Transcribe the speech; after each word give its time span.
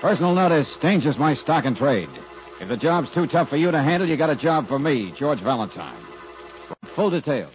Personal 0.00 0.34
notice 0.34 0.68
danger's 0.80 1.16
my 1.16 1.34
stock 1.34 1.64
and 1.64 1.76
trade. 1.76 2.10
If 2.60 2.68
the 2.68 2.76
job's 2.76 3.10
too 3.12 3.26
tough 3.26 3.48
for 3.48 3.56
you 3.56 3.70
to 3.70 3.82
handle, 3.82 4.08
you 4.08 4.16
got 4.16 4.30
a 4.30 4.36
job 4.36 4.68
for 4.68 4.78
me, 4.78 5.12
George 5.18 5.40
Valentine. 5.40 6.02
Full 6.94 7.10
details. 7.10 7.52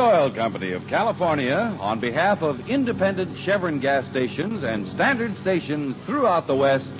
Oil 0.00 0.30
Company 0.30 0.72
of 0.72 0.86
California, 0.86 1.76
on 1.78 2.00
behalf 2.00 2.40
of 2.40 2.66
independent 2.70 3.36
Chevron 3.44 3.80
gas 3.80 4.08
stations 4.08 4.62
and 4.64 4.88
standard 4.88 5.36
stations 5.36 5.94
throughout 6.06 6.46
the 6.46 6.56
West, 6.56 6.90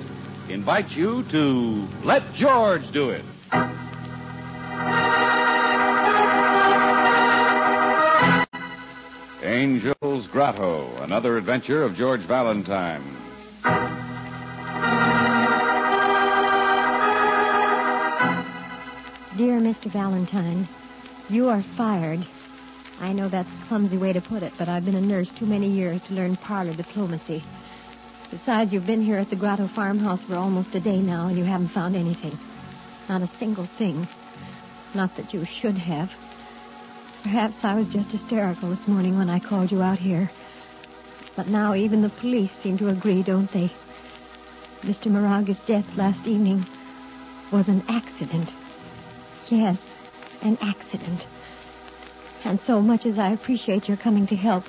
invites 0.49 0.91
you 0.91 1.23
to 1.31 1.87
Let 2.03 2.31
George 2.35 2.83
Do 2.91 3.09
It. 3.09 3.25
Angel's 9.43 10.27
Grotto, 10.27 10.95
another 11.01 11.37
adventure 11.37 11.81
of 11.81 11.95
George 11.95 12.21
Valentine. 12.27 13.17
Dear 19.37 19.59
Mr. 19.59 19.91
Valentine, 19.91 20.69
you 21.29 21.49
are 21.49 21.63
fired. 21.75 22.27
I 23.01 23.13
know 23.13 23.29
that's 23.29 23.49
a 23.49 23.67
clumsy 23.67 23.97
way 23.97 24.13
to 24.13 24.21
put 24.21 24.43
it, 24.43 24.53
but 24.59 24.69
I've 24.69 24.85
been 24.85 24.95
a 24.95 25.01
nurse 25.01 25.27
too 25.39 25.47
many 25.47 25.67
years 25.67 25.99
to 26.07 26.13
learn 26.13 26.37
parlor 26.37 26.75
diplomacy. 26.75 27.43
Besides, 28.29 28.71
you've 28.71 28.85
been 28.85 29.01
here 29.01 29.17
at 29.17 29.31
the 29.31 29.35
Grotto 29.35 29.67
farmhouse 29.69 30.23
for 30.23 30.35
almost 30.35 30.75
a 30.75 30.79
day 30.79 30.99
now, 30.99 31.27
and 31.27 31.35
you 31.35 31.43
haven't 31.43 31.69
found 31.69 31.95
anything. 31.95 32.37
Not 33.09 33.23
a 33.23 33.29
single 33.39 33.67
thing. 33.79 34.07
Not 34.93 35.15
that 35.17 35.33
you 35.33 35.45
should 35.59 35.79
have. 35.79 36.11
Perhaps 37.23 37.55
I 37.63 37.73
was 37.73 37.87
just 37.87 38.11
hysterical 38.11 38.69
this 38.69 38.87
morning 38.87 39.17
when 39.17 39.31
I 39.31 39.39
called 39.39 39.71
you 39.71 39.81
out 39.81 39.97
here. 39.97 40.29
But 41.35 41.47
now 41.47 41.73
even 41.73 42.03
the 42.03 42.09
police 42.09 42.51
seem 42.61 42.77
to 42.77 42.89
agree, 42.89 43.23
don't 43.23 43.51
they? 43.51 43.71
Mr. 44.83 45.07
Moraga's 45.07 45.59
death 45.65 45.85
last 45.95 46.27
evening 46.27 46.65
was 47.51 47.67
an 47.67 47.83
accident. 47.87 48.49
Yes, 49.49 49.77
an 50.43 50.59
accident. 50.61 51.25
And 52.43 52.59
so 52.65 52.81
much 52.81 53.05
as 53.05 53.17
I 53.17 53.31
appreciate 53.31 53.87
your 53.87 53.97
coming 53.97 54.27
to 54.27 54.35
help, 54.35 54.63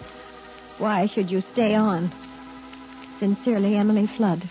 why 0.78 1.06
should 1.06 1.30
you 1.30 1.40
stay 1.52 1.74
on? 1.74 2.12
Sincerely, 3.18 3.76
Emily 3.76 4.08
Flood. 4.16 4.48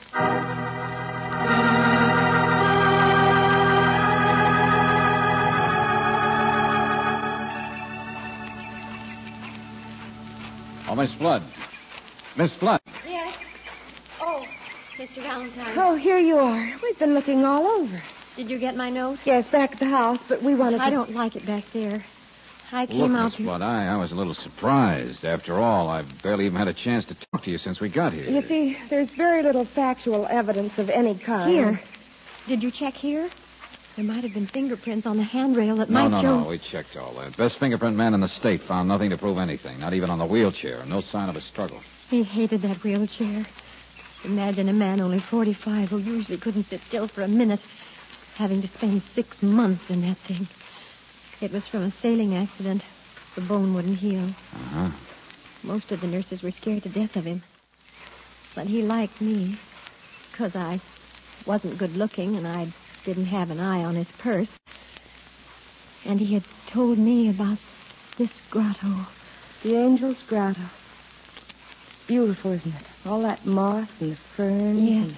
Oh, 10.88 10.96
Miss 10.96 11.14
Flood. 11.16 11.44
Miss 12.38 12.54
Flood. 12.60 12.82
Yes. 13.08 13.34
Oh, 14.20 14.44
Mr. 14.98 15.22
Valentine. 15.22 15.78
Oh, 15.78 15.96
here 15.96 16.18
you 16.18 16.38
are. 16.38 16.74
We've 16.84 17.00
been 17.00 17.14
looking 17.14 17.46
all 17.46 17.66
over. 17.66 18.02
Did 18.36 18.50
you 18.50 18.60
get 18.60 18.76
my 18.76 18.90
note? 18.90 19.20
Yes, 19.26 19.46
back 19.52 19.72
at 19.74 19.80
the 19.80 19.86
house, 19.86 20.20
but 20.28 20.44
we 20.44 20.56
wanted 20.56 20.80
to. 20.80 20.84
I 20.84 20.90
don't 20.90 21.12
like 21.12 21.36
it 21.36 21.46
back 21.46 21.64
there. 21.74 22.04
I 22.74 22.86
came 22.86 22.98
Look, 22.98 23.12
out 23.12 23.26
Miss 23.26 23.36
to. 23.36 23.44
Flood, 23.44 23.62
I, 23.62 23.88
I 23.88 23.98
was 23.98 24.12
a 24.12 24.16
little 24.16 24.34
surprised. 24.34 25.26
After 25.26 25.58
all, 25.60 25.90
I've 25.90 26.08
barely 26.24 26.46
even 26.46 26.58
had 26.58 26.68
a 26.68 26.74
chance 26.74 27.06
to 27.06 27.16
talk 27.32 27.44
to 27.44 27.52
you 27.52 27.58
since 27.58 27.80
we 27.82 27.90
got 27.90 28.14
here. 28.14 28.24
You 28.26 28.42
see, 28.48 28.78
there's 28.90 29.10
very 29.18 29.44
little 29.44 29.66
factual 29.76 30.26
evidence 30.28 30.74
of 30.78 30.90
any 30.90 31.18
kind. 31.20 31.52
Here. 31.52 31.82
Did 32.48 32.64
you 32.64 32.72
check 32.72 32.94
here? 32.94 33.30
There 33.98 34.06
might 34.06 34.24
have 34.24 34.34
been 34.34 34.48
fingerprints 34.48 35.06
on 35.06 35.18
the 35.18 35.24
handrail 35.24 35.76
that 35.78 35.90
No, 35.90 36.08
might 36.08 36.22
no, 36.22 36.22
show. 36.22 36.40
no. 36.42 36.48
We 36.50 36.60
checked 36.72 36.96
all 36.96 37.14
that. 37.16 37.36
Best 37.36 37.60
fingerprint 37.60 37.98
man 37.98 38.14
in 38.14 38.22
the 38.22 38.30
state 38.30 38.62
found 38.64 38.88
nothing 38.88 39.10
to 39.10 39.18
prove 39.18 39.38
anything, 39.38 39.80
not 39.82 39.94
even 39.94 40.10
on 40.10 40.18
the 40.18 40.26
wheelchair. 40.26 40.86
No 40.86 41.02
sign 41.02 41.28
of 41.30 41.36
a 41.36 41.42
struggle. 41.42 41.82
He 42.10 42.24
hated 42.24 42.62
that 42.62 42.78
wheelchair. 42.84 43.46
Imagine 44.24 44.70
a 44.70 44.74
man 44.74 45.02
only 45.02 45.20
45 45.30 45.90
who 45.90 45.98
usually 45.98 46.38
couldn't 46.38 46.68
sit 46.70 46.80
still 46.88 47.10
for 47.10 47.22
a 47.24 47.28
minute 47.28 47.60
having 48.36 48.62
to 48.62 48.68
spend 48.70 49.04
six 49.14 49.42
months 49.44 49.84
in 49.90 50.02
that 50.02 50.18
thing. 50.28 50.48
It 51.42 51.52
was 51.52 51.68
from 51.68 51.84
a 51.84 51.92
sailing 52.02 52.36
accident. 52.36 52.84
The 53.36 53.42
bone 53.42 53.74
wouldn't 53.74 53.98
heal. 53.98 54.26
Uh-huh. 54.54 54.92
Most 55.64 55.92
of 55.92 56.02
the 56.02 56.08
nurses 56.08 56.44
were 56.44 56.52
scared 56.52 56.84
to 56.84 56.90
death 56.90 57.16
of 57.16 57.26
him. 57.26 57.42
But 58.56 58.68
he 58.68 58.84
liked 58.84 59.20
me 59.22 59.60
because 60.32 60.56
I 60.56 60.82
wasn't 61.48 61.80
good 61.80 61.96
looking 61.96 62.36
and 62.36 62.48
I 62.48 62.74
didn't 63.06 63.26
have 63.26 63.50
an 63.50 63.60
eye 63.60 63.84
on 63.84 63.96
his 63.96 64.08
purse. 64.20 64.50
And 66.06 66.20
he 66.20 66.34
had 66.34 66.44
told 66.72 66.98
me 66.98 67.30
about 67.30 67.58
this 68.18 68.32
grotto. 68.50 69.08
The 69.64 69.78
Angel's 69.78 70.18
Grotto. 70.28 70.70
Beautiful, 72.08 72.52
isn't 72.52 72.74
it? 72.74 72.84
All 73.06 73.22
that 73.22 73.46
moss 73.46 73.88
and 74.00 74.14
the 74.14 74.18
ferns. 74.36 74.80
Yes. 74.80 75.08
and- 75.08 75.18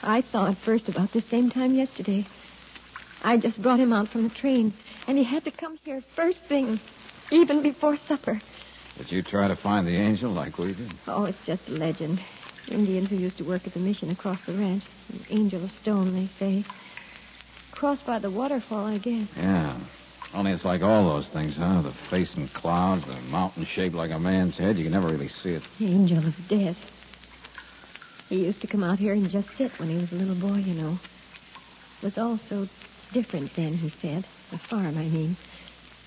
I 0.00 0.22
saw 0.30 0.50
it 0.50 0.58
first 0.64 0.88
about 0.88 1.12
the 1.12 1.22
same 1.22 1.50
time 1.50 1.74
yesterday. 1.74 2.24
I 3.22 3.36
just 3.36 3.60
brought 3.60 3.80
him 3.80 3.92
out 3.92 4.08
from 4.08 4.24
the 4.24 4.34
train, 4.34 4.72
and 5.06 5.18
he 5.18 5.24
had 5.24 5.44
to 5.44 5.50
come 5.50 5.78
here 5.84 6.02
first 6.14 6.40
thing, 6.48 6.80
even 7.30 7.62
before 7.62 7.96
supper. 8.06 8.40
Did 8.96 9.12
you 9.12 9.22
try 9.22 9.48
to 9.48 9.56
find 9.56 9.86
the 9.86 9.96
angel 9.96 10.32
like 10.32 10.58
we 10.58 10.74
did? 10.74 10.92
Oh, 11.06 11.24
it's 11.24 11.38
just 11.44 11.68
a 11.68 11.72
legend. 11.72 12.20
Indians 12.68 13.10
who 13.10 13.16
used 13.16 13.38
to 13.38 13.44
work 13.44 13.66
at 13.66 13.74
the 13.74 13.80
mission 13.80 14.10
across 14.10 14.38
the 14.46 14.52
ranch. 14.52 14.84
An 15.08 15.24
angel 15.30 15.64
of 15.64 15.70
stone, 15.82 16.14
they 16.14 16.28
say. 16.38 16.64
Crossed 17.72 18.04
by 18.06 18.18
the 18.18 18.30
waterfall, 18.30 18.86
I 18.86 18.98
guess. 18.98 19.28
Yeah. 19.36 19.78
Only 20.34 20.52
it's 20.52 20.64
like 20.64 20.82
all 20.82 21.08
those 21.08 21.28
things, 21.28 21.56
huh? 21.56 21.82
The 21.82 21.94
face 22.10 22.34
in 22.36 22.48
clouds, 22.48 23.06
the 23.06 23.20
mountain 23.22 23.66
shaped 23.74 23.94
like 23.94 24.10
a 24.10 24.18
man's 24.18 24.58
head. 24.58 24.76
You 24.76 24.84
can 24.84 24.92
never 24.92 25.08
really 25.08 25.28
see 25.28 25.50
it. 25.50 25.62
Angel 25.80 26.26
of 26.26 26.34
death. 26.48 26.76
He 28.28 28.44
used 28.44 28.60
to 28.60 28.66
come 28.66 28.84
out 28.84 28.98
here 28.98 29.14
and 29.14 29.30
just 29.30 29.48
sit 29.56 29.72
when 29.78 29.88
he 29.88 29.96
was 29.96 30.12
a 30.12 30.16
little 30.16 30.38
boy, 30.38 30.58
you 30.58 30.74
know. 30.74 30.98
It 32.02 32.04
was 32.04 32.18
all 32.18 32.38
so 32.48 32.68
different 33.12 33.54
then, 33.56 33.74
he 33.74 33.90
said. 34.00 34.26
The 34.50 34.58
farm, 34.58 34.96
I 34.98 35.04
mean. 35.04 35.36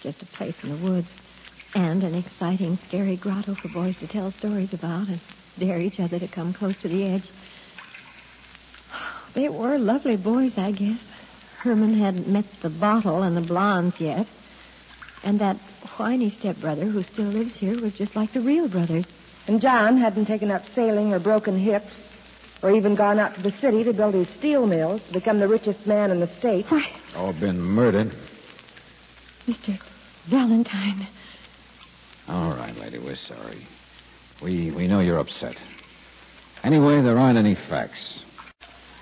Just 0.01 0.21
a 0.21 0.25
place 0.25 0.55
in 0.63 0.69
the 0.69 0.89
woods. 0.89 1.07
And 1.73 2.03
an 2.03 2.15
exciting, 2.15 2.77
scary 2.87 3.15
grotto 3.15 3.55
for 3.55 3.69
boys 3.69 3.97
to 3.99 4.07
tell 4.07 4.31
stories 4.31 4.73
about 4.73 5.07
and 5.07 5.21
dare 5.57 5.79
each 5.79 5.99
other 5.99 6.19
to 6.19 6.27
come 6.27 6.53
close 6.53 6.77
to 6.81 6.89
the 6.89 7.05
edge. 7.05 7.29
They 9.33 9.47
were 9.47 9.77
lovely 9.77 10.17
boys, 10.17 10.57
I 10.57 10.71
guess. 10.71 10.99
Herman 11.59 11.93
hadn't 11.93 12.27
met 12.27 12.45
the 12.61 12.69
bottle 12.69 13.21
and 13.21 13.37
the 13.37 13.41
blondes 13.41 13.99
yet. 13.99 14.27
And 15.23 15.39
that 15.39 15.57
whiny 15.97 16.31
stepbrother 16.31 16.85
who 16.85 17.03
still 17.03 17.25
lives 17.25 17.55
here 17.55 17.79
was 17.79 17.93
just 17.93 18.15
like 18.15 18.33
the 18.33 18.41
real 18.41 18.67
brothers. 18.67 19.05
And 19.47 19.61
John 19.61 19.97
hadn't 19.97 20.25
taken 20.25 20.51
up 20.51 20.63
sailing 20.73 21.13
or 21.13 21.19
broken 21.19 21.57
hips, 21.57 21.91
or 22.63 22.71
even 22.71 22.95
gone 22.95 23.19
out 23.19 23.35
to 23.35 23.41
the 23.41 23.51
city 23.59 23.83
to 23.83 23.93
build 23.93 24.13
his 24.13 24.27
steel 24.37 24.65
mills 24.67 25.01
to 25.07 25.13
become 25.13 25.39
the 25.39 25.47
richest 25.47 25.85
man 25.87 26.11
in 26.11 26.19
the 26.19 26.27
state. 26.39 26.65
Why, 26.69 26.83
Or 27.17 27.33
been 27.33 27.59
murdered. 27.59 28.11
Mr. 29.47 29.79
Valentine. 30.29 31.07
All 32.27 32.51
right, 32.55 32.75
lady, 32.77 32.99
we're 32.99 33.15
sorry. 33.15 33.65
We 34.41 34.71
we 34.71 34.87
know 34.87 34.99
you're 34.99 35.19
upset. 35.19 35.55
Anyway, 36.63 37.01
there 37.01 37.17
aren't 37.17 37.37
any 37.37 37.55
facts. 37.55 38.19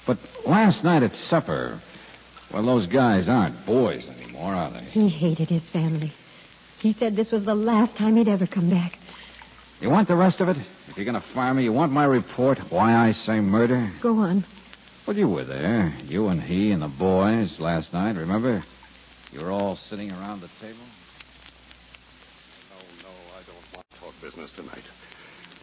But 0.08 0.18
last 0.46 0.84
night 0.84 1.03
at 1.03 1.14
supper, 1.30 1.81
well, 2.52 2.66
those 2.66 2.88
guys 2.88 3.28
aren't 3.30 3.66
boys 3.66 4.03
anymore, 4.08 4.56
are 4.56 4.72
they? 4.72 4.86
He 4.86 5.09
hated 5.09 5.50
his 5.50 5.62
family. 5.72 6.14
He 6.80 6.94
said 6.94 7.16
this 7.16 7.31
was 7.31 7.44
the 7.46 7.53
last 7.56 7.95
time 7.98 8.16
he'd 8.16 8.30
ever 8.30 8.48
come 8.48 8.69
back. 8.69 8.94
You 9.81 9.90
want 9.90 10.08
the 10.10 10.16
rest 10.16 10.42
of 10.42 10.50
it? 10.50 10.58
If 10.88 10.98
you're 10.98 11.06
going 11.06 11.20
to 11.20 11.28
fire 11.34 11.54
me, 11.54 11.64
you 11.64 11.72
want 11.72 11.92
my 11.92 12.06
report 12.06 12.60
why 12.70 12.94
I 12.94 13.14
say 13.14 13.40
murder? 13.40 13.92
Go 14.02 14.18
on. 14.18 14.46
Well, 15.08 15.16
you 15.16 15.30
were 15.30 15.46
there. 15.46 15.94
You 16.04 16.28
and 16.28 16.42
he 16.42 16.72
and 16.72 16.81
the 16.81 16.90
boys 16.90 17.60
last 17.60 17.94
night, 17.94 18.16
remember? 18.16 18.64
You 19.31 19.42
were 19.42 19.52
all 19.52 19.78
sitting 19.90 20.12
around 20.12 20.42
the 20.42 20.50
table. 20.60 20.80
No, 22.70 22.78
no, 23.04 23.10
I 23.38 23.42
don't 23.46 23.74
want 23.74 23.86
to 23.94 24.00
talk 24.00 24.14
business 24.22 24.52
tonight. 24.56 24.84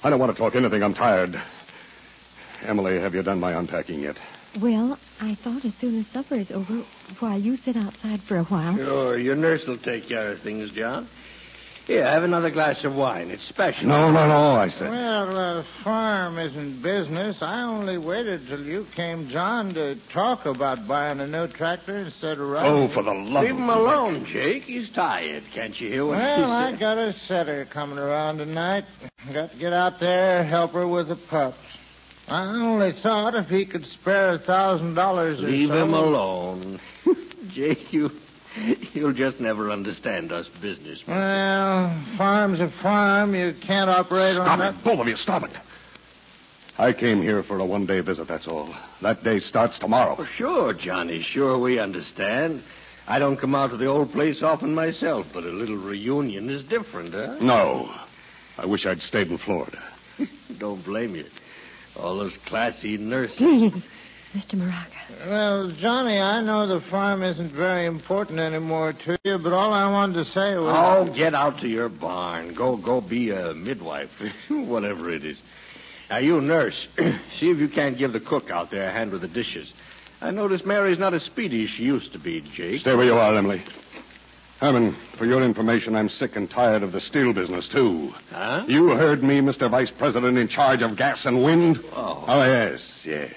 I 0.02 0.10
don't 0.10 0.18
want 0.18 0.34
to 0.34 0.38
talk 0.38 0.54
anything. 0.54 0.82
I'm 0.82 0.94
tired. 0.94 1.40
Emily, 2.62 2.98
have 2.98 3.14
you 3.14 3.22
done 3.22 3.38
my 3.38 3.52
unpacking 3.52 4.00
yet? 4.00 4.16
Well, 4.60 4.98
I 5.20 5.36
thought 5.44 5.64
as 5.66 5.74
soon 5.80 6.00
as 6.00 6.06
supper 6.06 6.36
is 6.36 6.50
over, 6.50 6.84
while 7.18 7.38
you 7.38 7.58
sit 7.58 7.76
outside 7.76 8.22
for 8.22 8.38
a 8.38 8.44
while. 8.44 8.74
Sure, 8.76 9.18
your 9.18 9.36
nurse 9.36 9.66
will 9.66 9.78
take 9.78 10.08
care 10.08 10.32
of 10.32 10.40
things, 10.40 10.70
John. 10.72 11.08
Here, 11.86 12.04
have 12.04 12.24
another 12.24 12.50
glass 12.50 12.82
of 12.82 12.96
wine. 12.96 13.30
It's 13.30 13.46
special. 13.48 13.86
No, 13.86 14.10
no, 14.10 14.26
no, 14.26 14.56
I 14.56 14.70
said. 14.70 14.90
Well, 14.90 15.26
the 15.26 15.64
farm 15.84 16.36
isn't 16.36 16.82
business. 16.82 17.36
I 17.40 17.62
only 17.62 17.96
waited 17.96 18.48
till 18.48 18.64
you 18.64 18.88
came, 18.96 19.28
John, 19.28 19.72
to 19.74 19.94
talk 20.12 20.46
about 20.46 20.88
buying 20.88 21.20
a 21.20 21.28
new 21.28 21.46
tractor 21.46 21.96
instead 21.96 22.40
of 22.40 22.48
riding. 22.48 22.72
Oh, 22.72 22.88
for 22.92 23.04
the 23.04 23.12
love 23.12 23.44
Leave 23.44 23.52
of... 23.52 23.58
him 23.58 23.68
alone, 23.68 24.26
Jake. 24.26 24.64
He's 24.64 24.90
tired. 24.90 25.44
Can't 25.54 25.80
you 25.80 25.88
hear 25.88 26.06
what 26.06 26.16
Well, 26.16 26.46
he 26.48 26.74
I 26.74 26.76
got 26.76 26.98
a 26.98 27.14
setter 27.28 27.64
coming 27.66 27.98
around 27.98 28.38
tonight. 28.38 28.84
Got 29.32 29.52
to 29.52 29.56
get 29.58 29.72
out 29.72 30.00
there, 30.00 30.42
help 30.42 30.72
her 30.72 30.88
with 30.88 31.06
the 31.06 31.16
pups. 31.16 31.58
I 32.26 32.42
only 32.46 32.92
thought 33.00 33.36
if 33.36 33.46
he 33.46 33.64
could 33.64 33.86
spare 33.86 34.32
a 34.32 34.38
thousand 34.40 34.94
dollars 34.94 35.38
or 35.38 35.42
Leave 35.48 35.68
so. 35.68 35.84
him 35.84 35.94
alone. 35.94 36.80
Jake, 37.54 37.92
you, 37.92 38.10
you'll 38.92 39.12
just 39.12 39.40
never 39.40 39.70
understand 39.70 40.32
us 40.32 40.46
businessmen. 40.60 41.16
Well, 41.16 42.04
farm's 42.16 42.60
a 42.60 42.72
farm. 42.82 43.34
You 43.34 43.54
can't 43.66 43.90
operate 43.90 44.36
on 44.36 44.46
Stop 44.46 44.58
that. 44.58 44.74
it, 44.74 44.84
both 44.84 45.00
of 45.00 45.08
you, 45.08 45.16
stop 45.16 45.42
it. 45.44 45.52
I 46.78 46.92
came 46.92 47.22
here 47.22 47.42
for 47.42 47.58
a 47.58 47.64
one-day 47.64 48.00
visit, 48.00 48.28
that's 48.28 48.46
all. 48.46 48.74
That 49.00 49.22
day 49.24 49.40
starts 49.40 49.78
tomorrow. 49.78 50.16
Oh, 50.18 50.26
sure, 50.36 50.74
Johnny. 50.74 51.22
Sure, 51.22 51.58
we 51.58 51.78
understand. 51.78 52.62
I 53.08 53.18
don't 53.18 53.38
come 53.38 53.54
out 53.54 53.70
to 53.70 53.76
the 53.76 53.86
old 53.86 54.12
place 54.12 54.42
often 54.42 54.74
myself, 54.74 55.26
but 55.32 55.44
a 55.44 55.48
little 55.48 55.76
reunion 55.76 56.50
is 56.50 56.62
different, 56.64 57.14
huh? 57.14 57.38
No. 57.40 57.94
I 58.58 58.66
wish 58.66 58.84
I'd 58.84 59.00
stayed 59.00 59.28
in 59.30 59.38
Florida. 59.38 59.82
Don't 60.58 60.84
blame 60.84 61.14
you. 61.14 61.26
All 61.94 62.18
those 62.18 62.32
classy 62.46 62.96
nurses. 62.96 63.36
Please, 63.38 63.72
Mr. 64.34 64.54
Moraga. 64.54 64.90
Well, 65.28 65.70
Johnny, 65.70 66.18
I 66.18 66.40
know 66.42 66.66
the 66.66 66.80
farm 66.90 67.22
isn't 67.22 67.52
very 67.52 67.86
important 67.86 68.38
anymore 68.38 68.92
to 69.04 69.18
you, 69.24 69.38
but 69.38 69.52
all 69.52 69.72
I 69.72 69.90
wanted 69.90 70.24
to 70.24 70.30
say 70.32 70.56
was. 70.56 70.74
Oh, 70.76 71.14
get 71.14 71.34
out 71.34 71.60
to 71.60 71.68
your 71.68 71.88
barn. 71.88 72.52
Go, 72.54 72.76
go 72.76 73.00
be 73.00 73.30
a 73.30 73.54
midwife, 73.54 74.10
whatever 74.48 75.10
it 75.10 75.24
is. 75.24 75.40
Now, 76.10 76.18
you 76.18 76.40
nurse, 76.40 76.86
see 76.98 77.50
if 77.50 77.58
you 77.58 77.68
can't 77.68 77.98
give 77.98 78.12
the 78.12 78.20
cook 78.20 78.50
out 78.50 78.70
there 78.70 78.88
a 78.88 78.92
hand 78.92 79.10
with 79.10 79.22
the 79.22 79.28
dishes. 79.28 79.72
I 80.20 80.30
notice 80.30 80.64
Mary's 80.64 80.98
not 80.98 81.14
as 81.14 81.22
speedy 81.22 81.64
as 81.64 81.70
she 81.70 81.82
used 81.82 82.12
to 82.12 82.18
be, 82.18 82.40
Jake. 82.40 82.80
Stay 82.80 82.94
where 82.94 83.04
you 83.06 83.16
are, 83.16 83.34
Emily. 83.36 83.62
Herman, 84.60 84.96
for 85.18 85.26
your 85.26 85.42
information, 85.42 85.94
I'm 85.94 86.08
sick 86.08 86.34
and 86.36 86.50
tired 86.50 86.82
of 86.82 86.92
the 86.92 87.00
steel 87.00 87.34
business, 87.34 87.68
too. 87.68 88.12
Huh? 88.30 88.64
You 88.66 88.88
heard 88.90 89.22
me, 89.22 89.40
Mr. 89.40 89.70
Vice 89.70 89.90
President, 89.98 90.38
in 90.38 90.48
charge 90.48 90.80
of 90.80 90.96
gas 90.96 91.26
and 91.26 91.42
wind? 91.42 91.78
Oh. 91.92 92.24
Oh, 92.26 92.42
yes, 92.42 92.80
yes. 93.04 93.34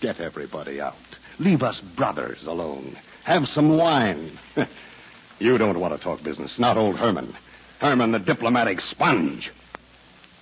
Get 0.00 0.20
everybody 0.20 0.80
out. 0.80 0.94
Leave 1.38 1.62
us 1.62 1.80
brothers 1.96 2.44
alone. 2.44 2.96
Have 3.24 3.46
some 3.48 3.76
wine. 3.76 4.38
you 5.38 5.58
don't 5.58 5.80
want 5.80 5.96
to 5.96 6.02
talk 6.02 6.22
business, 6.22 6.58
not 6.58 6.76
old 6.76 6.96
Herman. 6.96 7.36
Herman, 7.80 8.12
the 8.12 8.18
diplomatic 8.18 8.80
sponge. 8.80 9.50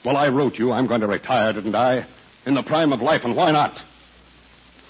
Well, 0.05 0.17
I 0.17 0.29
wrote 0.29 0.59
you 0.59 0.73
I'm 0.73 0.87
going 0.87 1.01
to 1.01 1.07
retire, 1.07 1.53
didn't 1.53 1.75
I? 1.75 2.07
In 2.45 2.55
the 2.55 2.63
prime 2.63 2.93
of 2.93 3.01
life, 3.01 3.25
and 3.25 3.35
why 3.35 3.51
not? 3.51 3.81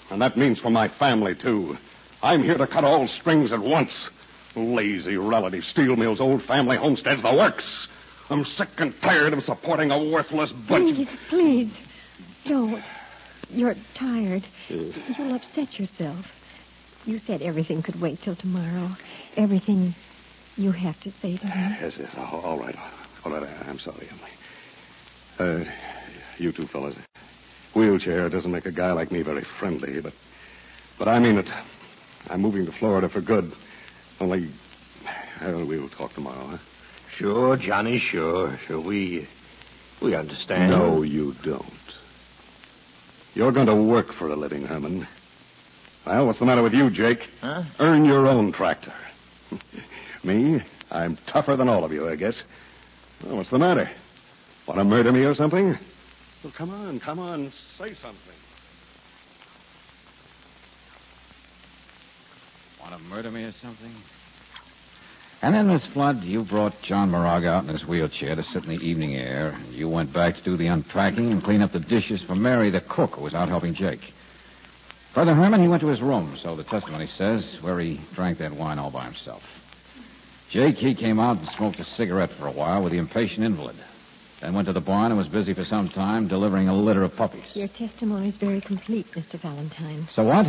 And 0.09 0.21
that 0.21 0.37
means 0.37 0.59
for 0.59 0.69
my 0.69 0.87
family, 0.87 1.35
too. 1.35 1.77
I'm 2.21 2.43
here 2.43 2.57
to 2.57 2.67
cut 2.67 2.83
all 2.83 3.07
strings 3.07 3.51
at 3.51 3.59
once. 3.59 4.09
Lazy 4.55 5.17
relative 5.17 5.63
steel 5.63 5.95
mills, 5.95 6.19
old 6.19 6.43
family 6.43 6.77
homesteads, 6.77 7.21
the 7.21 7.35
works. 7.35 7.87
I'm 8.29 8.43
sick 8.43 8.69
and 8.77 8.93
tired 9.01 9.33
of 9.33 9.43
supporting 9.43 9.91
a 9.91 10.03
worthless 10.03 10.51
bunch 10.51 10.95
Please, 10.95 11.07
please, 11.29 11.71
don't. 12.45 12.83
You're 13.49 13.75
tired. 13.95 14.43
You'll 14.69 15.35
upset 15.35 15.79
yourself. 15.79 16.25
You 17.05 17.19
said 17.19 17.41
everything 17.41 17.81
could 17.81 17.99
wait 18.01 18.21
till 18.21 18.35
tomorrow. 18.35 18.91
Everything 19.37 19.95
you 20.57 20.71
have 20.71 20.99
to 21.01 21.11
say 21.21 21.37
to 21.37 21.45
me. 21.45 21.77
Yes, 21.81 21.93
yes. 21.97 22.09
All 22.17 22.57
right. 22.57 22.75
All 23.23 23.31
right. 23.31 23.43
I- 23.43 23.69
I'm 23.69 23.79
sorry, 23.79 24.09
Emily. 25.39 25.65
Uh, 25.67 25.71
you 26.37 26.51
two 26.51 26.67
fellas. 26.67 26.95
Wheelchair 27.73 28.27
doesn't 28.29 28.51
make 28.51 28.65
a 28.65 28.71
guy 28.71 28.91
like 28.91 29.11
me 29.11 29.21
very 29.21 29.43
friendly, 29.59 30.01
but 30.01 30.13
but 30.97 31.07
I 31.07 31.19
mean 31.19 31.37
it. 31.37 31.49
I'm 32.29 32.41
moving 32.41 32.65
to 32.65 32.71
Florida 32.71 33.07
for 33.07 33.21
good. 33.21 33.53
Only, 34.19 34.49
well, 35.41 35.63
we'll 35.63 35.89
talk 35.89 36.13
tomorrow, 36.13 36.47
huh? 36.47 36.57
Sure, 37.17 37.55
Johnny, 37.55 37.99
sure. 37.99 38.59
Sure, 38.67 38.79
we, 38.79 39.27
we 40.01 40.15
understand. 40.15 40.71
No, 40.71 41.03
you 41.03 41.35
don't. 41.43 41.63
You're 43.37 43.51
going 43.51 43.67
to 43.67 43.75
work 43.75 44.13
for 44.13 44.29
a 44.29 44.35
living, 44.35 44.63
Herman. 44.63 45.07
Well, 46.07 46.25
what's 46.25 46.39
the 46.39 46.45
matter 46.45 46.63
with 46.63 46.73
you, 46.73 46.89
Jake? 46.89 47.29
Huh? 47.39 47.65
Earn 47.77 48.03
your 48.03 48.25
own 48.25 48.51
tractor. 48.51 48.95
me? 50.23 50.63
I'm 50.89 51.19
tougher 51.27 51.55
than 51.55 51.69
all 51.69 51.83
of 51.83 51.91
you, 51.91 52.09
I 52.09 52.15
guess. 52.15 52.41
Well, 53.23 53.37
what's 53.37 53.51
the 53.51 53.59
matter? 53.59 53.91
Want 54.67 54.79
to 54.79 54.83
murder 54.83 55.11
me 55.11 55.23
or 55.23 55.35
something? 55.35 55.77
Well, 56.43 56.53
come 56.57 56.71
on, 56.71 56.99
come 56.99 57.19
on, 57.19 57.53
say 57.77 57.93
something. 57.93 58.17
Want 62.81 62.93
to 62.93 62.99
murder 63.07 63.29
me 63.29 63.43
or 63.43 63.51
something? 63.61 63.91
And 65.41 65.53
then, 65.53 65.67
Miss 65.67 65.85
Flood, 65.93 66.23
you 66.23 66.43
brought 66.43 66.81
John 66.81 67.11
Moraga 67.11 67.49
out 67.49 67.63
in 67.63 67.69
his 67.69 67.85
wheelchair 67.85 68.35
to 68.35 68.43
sit 68.43 68.63
in 68.63 68.69
the 68.69 68.83
evening 68.83 69.15
air. 69.15 69.49
and 69.49 69.71
You 69.71 69.87
went 69.87 70.11
back 70.11 70.35
to 70.35 70.43
do 70.43 70.57
the 70.57 70.67
unpacking 70.67 71.31
and 71.31 71.43
clean 71.43 71.61
up 71.61 71.71
the 71.71 71.79
dishes 71.79 72.21
for 72.23 72.35
Mary, 72.35 72.71
the 72.71 72.81
cook, 72.81 73.11
who 73.15 73.21
was 73.21 73.35
out 73.35 73.47
helping 73.47 73.75
Jake. 73.75 74.01
Brother 75.13 75.35
Herman, 75.35 75.61
he 75.61 75.67
went 75.67 75.81
to 75.81 75.87
his 75.87 76.01
room, 76.01 76.37
so 76.41 76.55
the 76.55 76.63
testimony 76.63 77.07
says, 77.07 77.57
where 77.61 77.79
he 77.79 78.01
drank 78.13 78.39
that 78.39 78.53
wine 78.53 78.79
all 78.79 78.91
by 78.91 79.05
himself. 79.05 79.43
Jake, 80.49 80.75
he 80.75 80.95
came 80.95 81.19
out 81.19 81.37
and 81.37 81.47
smoked 81.49 81.79
a 81.79 81.83
cigarette 81.83 82.31
for 82.39 82.47
a 82.47 82.51
while 82.51 82.81
with 82.81 82.91
the 82.91 82.99
impatient 82.99 83.43
invalid. 83.45 83.75
Then 84.41 84.53
went 84.53 84.67
to 84.67 84.73
the 84.73 84.81
barn 84.81 85.11
and 85.11 85.17
was 85.17 85.27
busy 85.27 85.53
for 85.53 85.65
some 85.65 85.89
time 85.89 86.27
delivering 86.27 86.67
a 86.67 86.75
litter 86.75 87.03
of 87.03 87.15
puppies. 87.15 87.43
Your 87.53 87.67
testimony 87.67 88.29
is 88.29 88.37
very 88.37 88.61
complete, 88.61 89.11
Mr. 89.13 89.39
Valentine. 89.39 90.07
So 90.13 90.23
what? 90.23 90.45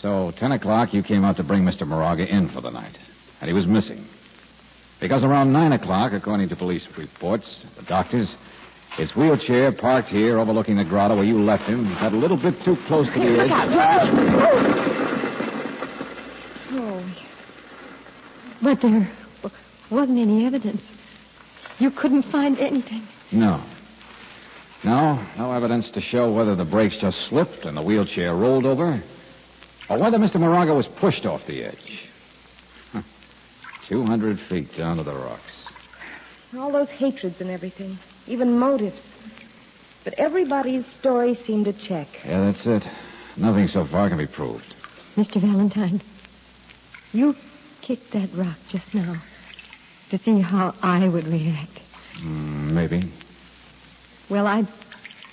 So, 0.00 0.32
10 0.38 0.52
o'clock, 0.52 0.94
you 0.94 1.02
came 1.02 1.24
out 1.24 1.36
to 1.36 1.42
bring 1.42 1.62
Mr. 1.62 1.86
Moraga 1.86 2.26
in 2.26 2.48
for 2.48 2.60
the 2.60 2.70
night. 2.70 2.98
And 3.40 3.48
he 3.48 3.54
was 3.54 3.66
missing. 3.66 4.06
Because 5.00 5.24
around 5.24 5.52
9 5.52 5.72
o'clock, 5.72 6.12
according 6.12 6.50
to 6.50 6.56
police 6.56 6.86
reports, 6.96 7.62
the 7.76 7.82
doctors, 7.82 8.36
his 8.96 9.14
wheelchair 9.16 9.72
parked 9.72 10.10
here 10.10 10.38
overlooking 10.38 10.76
the 10.76 10.84
grotto 10.84 11.16
where 11.16 11.24
you 11.24 11.40
left 11.40 11.64
him 11.64 11.84
got 11.94 12.12
a 12.12 12.16
little 12.16 12.36
bit 12.36 12.62
too 12.62 12.76
close 12.86 13.06
to 13.06 13.18
the 13.18 13.40
edge. 13.40 13.50
Oh. 16.72 17.02
But 18.62 18.80
there 18.82 19.10
wasn't 19.90 20.18
any 20.18 20.44
evidence. 20.44 20.82
You 21.78 21.90
couldn't 21.90 22.24
find 22.24 22.58
anything. 22.58 23.02
No. 23.32 23.62
No, 24.84 25.26
no 25.38 25.52
evidence 25.52 25.90
to 25.92 26.00
show 26.02 26.32
whether 26.32 26.54
the 26.54 26.64
brakes 26.64 26.98
just 27.00 27.28
slipped 27.28 27.64
and 27.64 27.76
the 27.76 27.82
wheelchair 27.82 28.34
rolled 28.34 28.66
over, 28.66 29.02
or 29.88 29.98
whether 29.98 30.18
Mr. 30.18 30.36
Moraga 30.36 30.74
was 30.74 30.86
pushed 30.86 31.24
off 31.24 31.46
the 31.46 31.64
edge. 31.64 32.09
Huh. 33.90 33.96
200 33.96 34.38
feet 34.48 34.68
down 34.76 34.96
to 34.98 35.02
the 35.02 35.14
rocks. 35.14 35.42
All 36.56 36.72
those 36.72 36.88
hatreds 36.88 37.40
and 37.40 37.50
everything, 37.50 37.98
even 38.26 38.58
motives. 38.58 39.00
But 40.04 40.14
everybody's 40.14 40.86
story 40.98 41.38
seemed 41.46 41.66
to 41.66 41.72
check. 41.72 42.08
Yeah, 42.24 42.46
that's 42.46 42.66
it. 42.66 42.84
Nothing 43.36 43.68
so 43.68 43.84
far 43.86 44.08
can 44.08 44.18
be 44.18 44.26
proved. 44.26 44.74
Mr. 45.16 45.40
Valentine, 45.40 46.00
you 47.12 47.34
kicked 47.82 48.12
that 48.12 48.30
rock 48.34 48.56
just 48.68 48.94
now 48.94 49.20
to 50.10 50.18
see 50.18 50.40
how 50.40 50.74
I 50.82 51.08
would 51.08 51.26
react. 51.26 51.80
Mm, 52.22 52.72
maybe. 52.72 53.12
Well, 54.28 54.46
I 54.46 54.66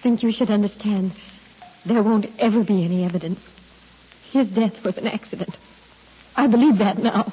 think 0.04 0.24
you 0.24 0.32
should 0.32 0.50
understand 0.50 1.14
there 1.86 2.04
won't 2.04 2.28
ever 2.40 2.64
be 2.64 2.84
any 2.84 3.06
evidence. 3.06 3.40
His 4.32 4.48
death 4.50 4.84
was 4.84 4.98
an 4.98 5.08
accident. 5.08 5.56
I 6.36 6.48
believe 6.48 6.78
that 6.80 6.98
now. 6.98 7.32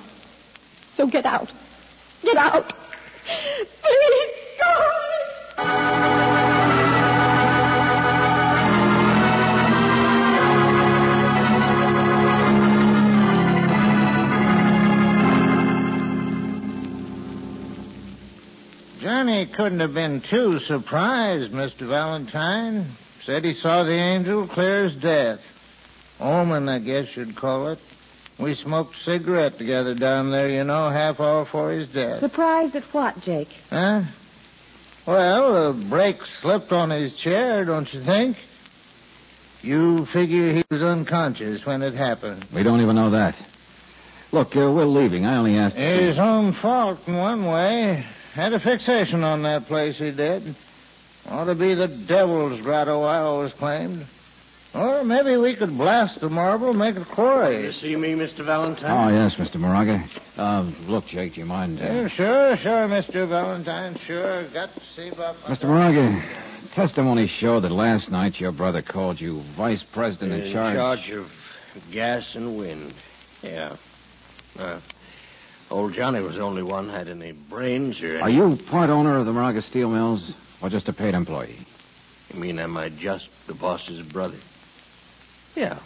So 0.96 1.06
get 1.06 1.26
out. 1.26 1.50
Get 2.22 2.36
out. 2.36 2.72
Please 3.82 4.32
go. 4.60 5.04
Johnny 19.00 19.46
couldn't 19.46 19.80
have 19.80 19.94
been 19.94 20.22
too 20.22 20.60
surprised, 20.60 21.52
Mr. 21.52 21.88
Valentine. 21.88 22.96
Said 23.26 23.44
he 23.44 23.54
saw 23.54 23.84
the 23.84 23.92
angel 23.92 24.46
clear 24.46 24.86
as 24.86 24.94
death. 24.94 25.40
Omen, 26.20 26.68
I 26.68 26.78
guess 26.78 27.16
you'd 27.16 27.36
call 27.36 27.68
it. 27.68 27.78
We 28.38 28.54
smoked 28.56 28.96
a 28.96 29.10
cigarette 29.10 29.58
together 29.58 29.94
down 29.94 30.30
there, 30.30 30.48
you 30.48 30.64
know, 30.64 30.90
half 30.90 31.20
hour 31.20 31.44
before 31.44 31.70
his 31.70 31.88
death. 31.88 32.20
Surprised 32.20 32.74
at 32.74 32.82
what, 32.92 33.20
Jake? 33.22 33.50
Huh? 33.70 34.02
Well, 35.06 35.72
the 35.72 35.86
brake 35.88 36.18
slipped 36.40 36.72
on 36.72 36.90
his 36.90 37.14
chair, 37.16 37.64
don't 37.64 37.92
you 37.92 38.02
think? 38.02 38.36
You 39.62 40.06
figure 40.06 40.52
he 40.52 40.64
was 40.70 40.82
unconscious 40.82 41.64
when 41.64 41.82
it 41.82 41.94
happened. 41.94 42.46
We 42.52 42.62
don't 42.62 42.80
even 42.80 42.96
know 42.96 43.10
that. 43.10 43.36
Look, 44.32 44.56
uh, 44.56 44.70
we're 44.72 44.84
leaving. 44.84 45.24
I 45.26 45.36
only 45.36 45.56
asked. 45.56 45.76
His 45.76 46.18
own 46.18 46.54
fault 46.54 46.98
in 47.06 47.16
one 47.16 47.46
way. 47.46 48.04
Had 48.34 48.52
a 48.52 48.58
fixation 48.58 49.22
on 49.22 49.42
that 49.42 49.68
place, 49.68 49.96
he 49.96 50.10
did. 50.10 50.56
Ought 51.28 51.44
to 51.44 51.54
be 51.54 51.74
the 51.74 51.86
devil's 51.86 52.60
grotto, 52.60 53.02
I 53.04 53.20
always 53.20 53.52
claimed. 53.52 54.06
Or 54.74 55.04
maybe 55.04 55.36
we 55.36 55.54
could 55.54 55.78
blast 55.78 56.20
the 56.20 56.28
marble, 56.28 56.72
make 56.74 56.96
it 56.96 57.06
quarry. 57.06 57.66
You 57.66 57.72
see 57.72 57.94
me, 57.94 58.14
Mr. 58.14 58.44
Valentine? 58.44 58.90
Oh, 58.90 59.08
yes, 59.08 59.36
Mr. 59.36 59.54
Moraga. 59.56 60.04
Uh, 60.36 60.72
look, 60.88 61.06
Jake, 61.06 61.34
do 61.34 61.40
you 61.40 61.46
mind? 61.46 61.80
Uh... 61.80 61.84
Yeah, 61.84 62.08
sure, 62.08 62.56
sure, 62.56 62.88
Mr. 62.88 63.28
Valentine, 63.28 63.96
sure. 64.04 64.48
Got 64.50 64.74
to 64.74 64.80
see 64.96 65.08
about. 65.10 65.36
Mr. 65.42 65.66
Moraga, 65.66 66.20
testimony 66.74 67.28
showed 67.28 67.60
that 67.60 67.70
last 67.70 68.10
night 68.10 68.40
your 68.40 68.50
brother 68.50 68.82
called 68.82 69.20
you 69.20 69.44
vice 69.56 69.84
president 69.92 70.32
in, 70.32 70.40
in 70.40 70.52
charge. 70.52 70.74
charge 70.74 71.10
of 71.10 71.30
gas 71.92 72.24
and 72.34 72.58
wind. 72.58 72.94
Yeah. 73.42 73.76
Uh, 74.58 74.80
old 75.70 75.94
Johnny 75.94 76.20
was 76.20 76.34
the 76.34 76.40
only 76.40 76.64
one 76.64 76.88
had 76.88 77.06
any 77.06 77.30
brains 77.30 78.02
or. 78.02 78.20
Are 78.20 78.30
you 78.30 78.58
part 78.70 78.90
owner 78.90 79.18
of 79.18 79.26
the 79.26 79.32
Moraga 79.32 79.62
Steel 79.62 79.88
Mills, 79.88 80.32
or 80.60 80.68
just 80.68 80.88
a 80.88 80.92
paid 80.92 81.14
employee? 81.14 81.64
You 82.32 82.40
mean 82.40 82.58
am 82.58 82.76
I 82.76 82.88
just 82.88 83.28
the 83.46 83.54
boss's 83.54 84.04
brother? 84.06 84.38
Yeah. 85.54 85.78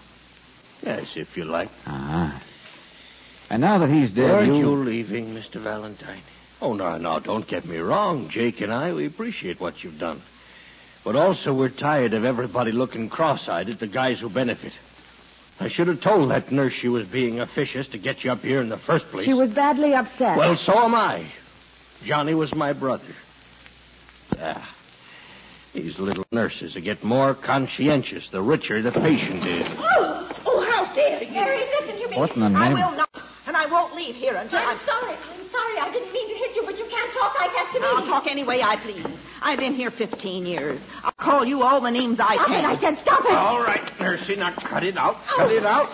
Yes, 0.83 1.09
if 1.17 1.37
you 1.37 1.45
like. 1.45 1.69
Uh-huh. 1.87 2.39
And 3.51 3.63
now 3.63 3.79
that 3.79 3.91
he's 3.91 4.11
dead, 4.13 4.31
Aren't 4.31 4.55
you... 4.55 4.59
you 4.59 4.71
leaving, 4.71 5.35
Mr. 5.35 5.63
Valentine? 5.63 6.23
Oh, 6.61 6.75
no, 6.75 6.99
no, 6.99 7.21
don't 7.21 7.47
get 7.47 7.65
me 7.65 7.79
wrong. 7.79 8.29
Jake 8.31 8.61
and 8.61 8.73
I, 8.73 8.93
we 8.93 9.07
appreciate 9.07 9.61
what 9.61 9.83
you've 9.83 9.99
done. 9.99 10.23
But 11.05 11.17
also, 11.17 11.55
we're 11.55 11.69
tired 11.71 12.15
of 12.15 12.25
everybody 12.25 12.73
looking 12.73 13.09
cross-eyed 13.09 13.69
at 13.71 13.81
the 13.81 13.87
guys 13.87 14.21
who 14.21 14.29
benefit. 14.29 14.73
I 15.61 15.69
should 15.69 15.89
have 15.89 16.01
told 16.01 16.31
that 16.31 16.53
nurse 16.53 16.73
she 16.73 16.89
was 16.89 17.07
being 17.07 17.41
officious 17.41 17.89
to 17.89 17.99
get 17.99 18.23
you 18.23 18.31
up 18.31 18.41
here 18.41 18.61
in 18.61 18.69
the 18.69 18.79
first 18.79 19.07
place. 19.07 19.25
She 19.25 19.35
was 19.35 19.51
badly 19.51 19.95
upset. 19.95 20.37
Well, 20.37 20.57
so 20.57 20.85
am 20.85 20.95
I. 20.95 21.33
Johnny 22.05 22.35
was 22.35 22.55
my 22.55 22.73
brother. 22.73 23.15
Ah, 24.39 24.77
these 25.75 25.99
little 25.99 26.25
nurses 26.33 26.75
will 26.75 26.83
get 26.83 27.03
more 27.05 27.35
conscientious 27.35 28.29
the 28.33 28.41
richer 28.41 28.81
the 28.83 28.93
patient 28.93 29.47
is. 29.47 29.67
Oh, 29.79 30.31
oh, 30.47 30.71
how 30.71 30.95
dare 30.95 31.23
you? 31.23 31.33
Mary, 31.33 31.65
listen 31.81 32.03
to 32.03 32.09
me. 32.09 32.17
What 32.17 32.31
in 32.35 32.41
the 32.41 32.49
name? 32.49 32.57
I 32.57 32.91
will 32.91 32.97
not, 32.97 33.11
and 33.47 33.57
I 33.57 33.67
won't 33.67 33.95
leave 33.95 34.15
here 34.15 34.35
until 34.35 34.59
I'm 34.59 34.79
I'm... 34.79 34.87
sorry. 34.87 35.15
I'm 35.15 35.51
sorry. 35.51 35.79
I 35.79 35.91
didn't 35.93 36.13
mean 36.13 36.29
to 36.29 36.35
hit 36.39 36.57
you, 36.57 36.63
but 36.65 36.79
you 36.79 36.87
can't 36.91 37.13
talk 37.13 37.35
like 37.39 37.51
that 37.53 37.71
to 37.75 37.81
me. 37.81 37.87
I'll 37.87 38.07
talk 38.07 38.27
any 38.27 38.45
way 38.45 38.63
I 38.63 38.77
please. 38.77 39.07
I've 39.43 39.59
been 39.59 39.75
here 39.75 39.91
15 39.91 40.47
years. 40.47 40.81
I'll 41.05 41.13
call 41.13 41.45
you 41.45 41.63
all 41.63 41.81
the 41.81 41.91
names 41.91 42.19
I 42.21 42.35
Stop 42.35 42.47
can. 42.49 42.65
it. 42.65 42.69
I 42.69 42.81
said 42.81 42.99
stop 43.03 43.25
it. 43.25 43.31
All 43.33 43.63
right, 43.63 43.85
Nursey, 43.99 44.37
now 44.37 44.55
cut 44.55 44.85
it 44.85 44.97
out. 44.97 45.17
Cut 45.27 45.51
it 45.53 45.65
out. 45.65 45.89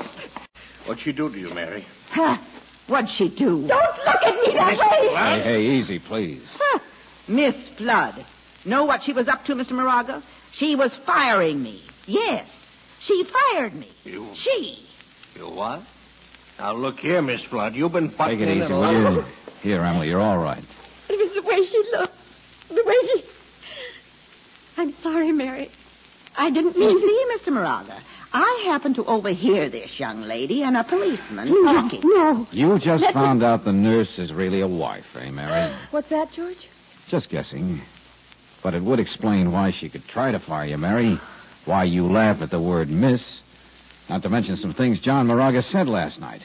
What'd 0.86 1.02
she 1.02 1.12
do 1.12 1.30
to 1.30 1.38
you, 1.38 1.52
Mary? 1.52 1.84
Huh. 2.10 2.38
What'd 2.86 3.10
she 3.16 3.28
do? 3.28 3.66
Don't 3.66 3.70
look 4.06 4.22
at 4.22 4.34
me 4.46 4.54
that 4.54 4.78
way. 4.78 5.14
Hey, 5.14 5.42
hey, 5.42 5.62
easy, 5.62 5.98
please. 5.98 6.42
Huh. 6.58 6.78
Miss 7.26 7.54
Flood. 7.78 8.24
Know 8.64 8.84
what 8.84 9.02
she 9.04 9.12
was 9.12 9.28
up 9.28 9.44
to, 9.46 9.54
Mr. 9.54 9.72
Moraga? 9.72 10.22
She 10.56 10.74
was 10.76 10.92
firing 11.04 11.62
me. 11.62 11.82
Yes. 12.06 12.46
She 13.06 13.24
fired 13.24 13.74
me. 13.74 13.88
You- 14.04 14.28
She. 14.42 14.86
You 15.36 15.48
what? 15.50 15.82
Now, 16.58 16.72
look 16.74 16.98
here, 17.00 17.20
Miss 17.20 17.42
Flood. 17.44 17.74
You've 17.74 17.92
been 17.92 18.10
Take 18.10 18.40
it 18.40 18.48
easy, 18.48 18.72
will 18.72 19.14
you? 19.16 19.24
Here, 19.62 19.82
Emily, 19.82 20.08
you're 20.08 20.20
all 20.20 20.38
right. 20.38 20.62
It 21.08 21.18
was 21.18 21.34
the 21.34 21.42
way 21.42 21.56
she 21.66 21.82
looked. 21.92 22.14
The 22.68 22.82
way 22.84 22.94
she. 23.14 23.24
I'm 24.76 24.94
sorry, 25.02 25.32
Mary. 25.32 25.70
I 26.36 26.50
didn't 26.50 26.76
mean 26.76 27.00
to. 27.00 27.06
see, 27.06 27.50
Mr. 27.50 27.52
Moraga, 27.52 28.00
I 28.32 28.62
happened 28.66 28.96
to 28.96 29.04
overhear 29.04 29.68
this 29.68 29.98
young 30.00 30.22
lady 30.22 30.62
and 30.62 30.76
a 30.76 30.82
policeman 30.84 31.48
No, 31.50 31.64
talking. 31.64 32.00
no. 32.04 32.46
You 32.50 32.78
just 32.78 33.02
Let 33.02 33.14
me- 33.14 33.20
found 33.20 33.42
out 33.42 33.64
the 33.64 33.72
nurse 33.72 34.18
is 34.18 34.32
really 34.32 34.60
a 34.60 34.66
wife, 34.68 35.04
eh, 35.16 35.30
Mary? 35.30 35.72
What's 35.90 36.08
that, 36.10 36.32
George? 36.32 36.68
Just 37.08 37.28
guessing. 37.30 37.82
But 38.64 38.74
it 38.74 38.82
would 38.82 38.98
explain 38.98 39.52
why 39.52 39.72
she 39.72 39.90
could 39.90 40.08
try 40.08 40.32
to 40.32 40.40
fire 40.40 40.66
you, 40.66 40.78
Mary. 40.78 41.20
Why 41.66 41.84
you 41.84 42.10
laugh 42.10 42.40
at 42.40 42.50
the 42.50 42.58
word 42.58 42.88
miss. 42.88 43.22
Not 44.08 44.22
to 44.22 44.30
mention 44.30 44.56
some 44.56 44.72
things 44.72 45.00
John 45.00 45.26
Moraga 45.26 45.62
said 45.62 45.86
last 45.86 46.18
night. 46.18 46.40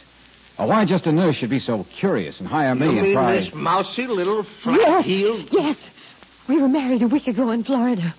Or 0.57 0.67
why 0.67 0.85
just 0.85 1.05
a 1.05 1.13
nurse 1.13 1.38
should 1.38 1.49
be 1.49 1.61
so 1.61 1.85
curious 1.97 2.39
and 2.41 2.47
hire 2.47 2.75
me 2.75 2.88
You 2.88 2.91
and 2.91 3.01
mean 3.03 3.13
try... 3.13 3.38
this 3.38 3.53
mousy 3.53 4.05
little 4.05 4.43
Yes, 4.43 4.47
flat-heeled... 4.63 5.47
yes. 5.51 5.77
We 6.49 6.61
were 6.61 6.67
married 6.67 7.01
a 7.03 7.07
week 7.07 7.27
ago 7.27 7.51
in 7.51 7.63
Florida. 7.63 8.13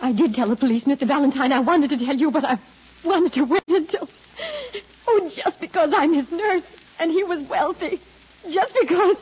I 0.00 0.12
did 0.12 0.34
tell 0.34 0.48
the 0.48 0.56
police, 0.56 0.84
Mr. 0.84 1.06
Valentine. 1.06 1.52
I 1.52 1.60
wanted 1.60 1.90
to 1.90 1.98
tell 1.98 2.16
you, 2.16 2.30
but 2.30 2.44
I 2.44 2.58
wanted 3.04 3.34
to 3.34 3.44
wait 3.44 3.62
until. 3.68 4.08
Oh, 5.06 5.30
just 5.36 5.60
because 5.60 5.92
I'm 5.94 6.14
his 6.14 6.30
nurse 6.30 6.62
and 6.98 7.10
he 7.10 7.22
was 7.22 7.42
wealthy. 7.44 8.00
Just 8.50 8.72
because. 8.80 9.16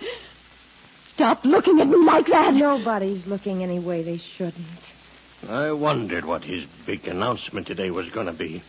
Stop 1.20 1.44
looking 1.44 1.78
at 1.82 1.86
me 1.86 2.02
like 2.02 2.28
that. 2.28 2.54
Nobody's 2.54 3.26
looking 3.26 3.62
any 3.62 3.78
way 3.78 4.02
they 4.02 4.16
shouldn't. 4.16 4.64
I 5.46 5.70
wondered 5.70 6.24
what 6.24 6.42
his 6.42 6.64
big 6.86 7.06
announcement 7.06 7.66
today 7.66 7.90
was 7.90 8.08
going 8.08 8.24
to 8.24 8.32
be. 8.32 8.62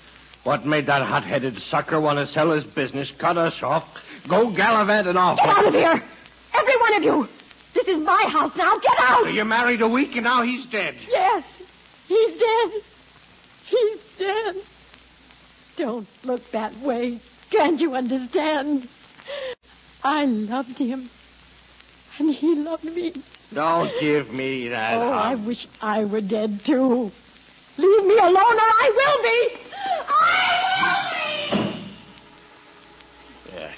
What 0.44 0.66
made 0.66 0.88
that 0.88 1.02
hot-headed 1.02 1.62
sucker 1.70 2.02
want 2.02 2.20
to 2.20 2.28
sell 2.28 2.52
his 2.52 2.66
business, 2.66 3.10
cut 3.18 3.38
us 3.38 3.54
off, 3.64 3.86
go 4.28 4.52
gallivanting 4.52 5.16
off? 5.16 5.38
Get 5.38 5.48
out 5.48 5.66
of 5.66 5.74
here! 5.74 6.04
Every 6.54 6.76
one 6.76 6.94
of 6.96 7.04
you! 7.04 7.30
This 7.74 7.88
is 7.88 8.00
my 8.00 8.26
house 8.30 8.54
now. 8.58 8.78
Get 8.80 9.00
out! 9.00 9.32
You 9.32 9.46
married 9.46 9.82
a 9.82 9.88
week 9.88 10.14
and 10.18 10.26
now 10.26 10.44
he's 10.44 10.66
dead. 10.66 10.96
Yes, 11.08 11.46
he's 12.10 12.38
dead. 12.38 12.72
He's 13.68 14.00
dead. 14.20 14.56
Don't 15.78 16.08
look 16.26 16.52
that 16.52 16.78
way. 16.82 17.22
Can't 17.50 17.80
you 17.80 17.96
understand? 17.96 18.90
I 20.04 20.26
loved 20.26 20.78
him. 20.78 21.10
And 22.22 22.36
he 22.36 22.54
loved 22.54 22.84
me. 22.84 23.14
Don't 23.52 23.92
give 24.00 24.30
me 24.30 24.68
that. 24.68 24.94
Oh, 24.96 25.10
I 25.10 25.34
wish 25.34 25.66
I 25.82 26.06
were 26.06 26.22
dead, 26.22 26.62
too. 26.64 27.12
Leave 27.78 28.06
me 28.06 28.16
alone 28.16 28.36
or 28.36 28.70
I 28.78 28.92
will 28.96 29.24
be. 29.24 29.58
I 30.08 31.50
will 31.50 31.66
be! 31.66 33.56
Yes. 33.56 33.76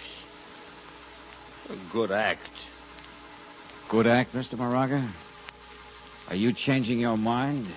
A 1.70 1.94
good 1.94 2.12
act. 2.12 2.50
Good 3.90 4.08
act, 4.08 4.34
Mr. 4.34 4.58
Moraga? 4.58 5.10
Are 6.28 6.36
you 6.36 6.52
changing 6.52 7.00
your 7.00 7.16
mind? 7.16 7.68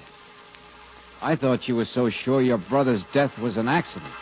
I 1.23 1.37
thought 1.37 1.69
you 1.69 1.77
were 1.77 1.85
so 1.85 2.11
sure 2.11 2.43
your 2.43 2.59
brother's 2.59 3.05
death 3.15 3.39
was 3.39 3.57
an 3.57 3.69
accident. 3.69 4.13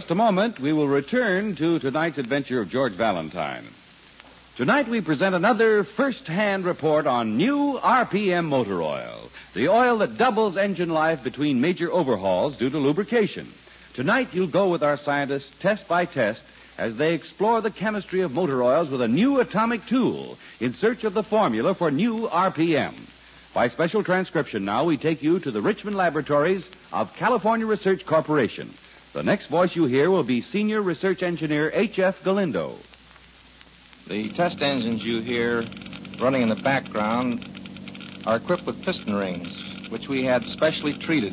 Just 0.00 0.10
a 0.10 0.14
moment, 0.14 0.60
we 0.60 0.74
will 0.74 0.86
return 0.86 1.56
to 1.56 1.78
tonight's 1.78 2.18
adventure 2.18 2.60
of 2.60 2.68
George 2.68 2.92
Valentine. 2.92 3.64
Tonight, 4.58 4.90
we 4.90 5.00
present 5.00 5.34
another 5.34 5.84
first-hand 5.84 6.66
report 6.66 7.06
on 7.06 7.38
new 7.38 7.80
RPM 7.82 8.44
motor 8.44 8.82
oil, 8.82 9.30
the 9.54 9.68
oil 9.68 9.96
that 10.00 10.18
doubles 10.18 10.58
engine 10.58 10.90
life 10.90 11.24
between 11.24 11.62
major 11.62 11.90
overhauls 11.90 12.58
due 12.58 12.68
to 12.68 12.76
lubrication. 12.76 13.50
Tonight, 13.94 14.34
you'll 14.34 14.50
go 14.50 14.68
with 14.68 14.82
our 14.82 14.98
scientists 14.98 15.50
test 15.60 15.88
by 15.88 16.04
test 16.04 16.42
as 16.76 16.94
they 16.96 17.14
explore 17.14 17.62
the 17.62 17.70
chemistry 17.70 18.20
of 18.20 18.32
motor 18.32 18.62
oils 18.62 18.90
with 18.90 19.00
a 19.00 19.08
new 19.08 19.40
atomic 19.40 19.80
tool 19.88 20.36
in 20.60 20.74
search 20.74 21.04
of 21.04 21.14
the 21.14 21.22
formula 21.22 21.74
for 21.74 21.90
new 21.90 22.28
RPM. 22.28 22.94
By 23.54 23.70
special 23.70 24.04
transcription 24.04 24.66
now, 24.66 24.84
we 24.84 24.98
take 24.98 25.22
you 25.22 25.40
to 25.40 25.50
the 25.50 25.62
Richmond 25.62 25.96
laboratories 25.96 26.66
of 26.92 27.14
California 27.14 27.64
Research 27.64 28.04
Corporation. 28.04 28.74
The 29.16 29.22
next 29.22 29.46
voice 29.46 29.74
you 29.74 29.86
hear 29.86 30.10
will 30.10 30.24
be 30.24 30.42
Senior 30.42 30.82
Research 30.82 31.22
Engineer 31.22 31.70
H.F. 31.72 32.22
Galindo. 32.22 32.76
The 34.06 34.28
test 34.34 34.60
engines 34.60 35.02
you 35.02 35.22
hear 35.22 35.66
running 36.20 36.42
in 36.42 36.50
the 36.50 36.56
background 36.56 37.48
are 38.26 38.36
equipped 38.36 38.66
with 38.66 38.82
piston 38.82 39.14
rings, 39.14 39.56
which 39.88 40.06
we 40.06 40.22
had 40.22 40.44
specially 40.44 40.98
treated 40.98 41.32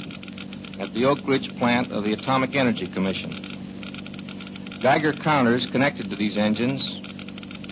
at 0.80 0.94
the 0.94 1.04
Oak 1.04 1.28
Ridge 1.28 1.54
plant 1.58 1.92
of 1.92 2.06
the 2.06 2.14
Atomic 2.14 2.56
Energy 2.56 2.88
Commission. 2.88 4.80
Geiger 4.82 5.12
counters 5.12 5.66
connected 5.66 6.10
to 6.10 6.16
these 6.16 6.38
engines 6.38 6.82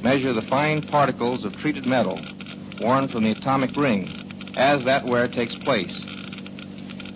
measure 0.03 0.33
the 0.33 0.41
fine 0.41 0.81
particles 0.81 1.45
of 1.45 1.55
treated 1.55 1.85
metal 1.85 2.19
worn 2.81 3.07
from 3.07 3.23
the 3.23 3.31
atomic 3.31 3.73
ring 3.77 4.53
as 4.57 4.83
that 4.83 5.05
wear 5.05 5.29
takes 5.29 5.55
place. 5.55 5.97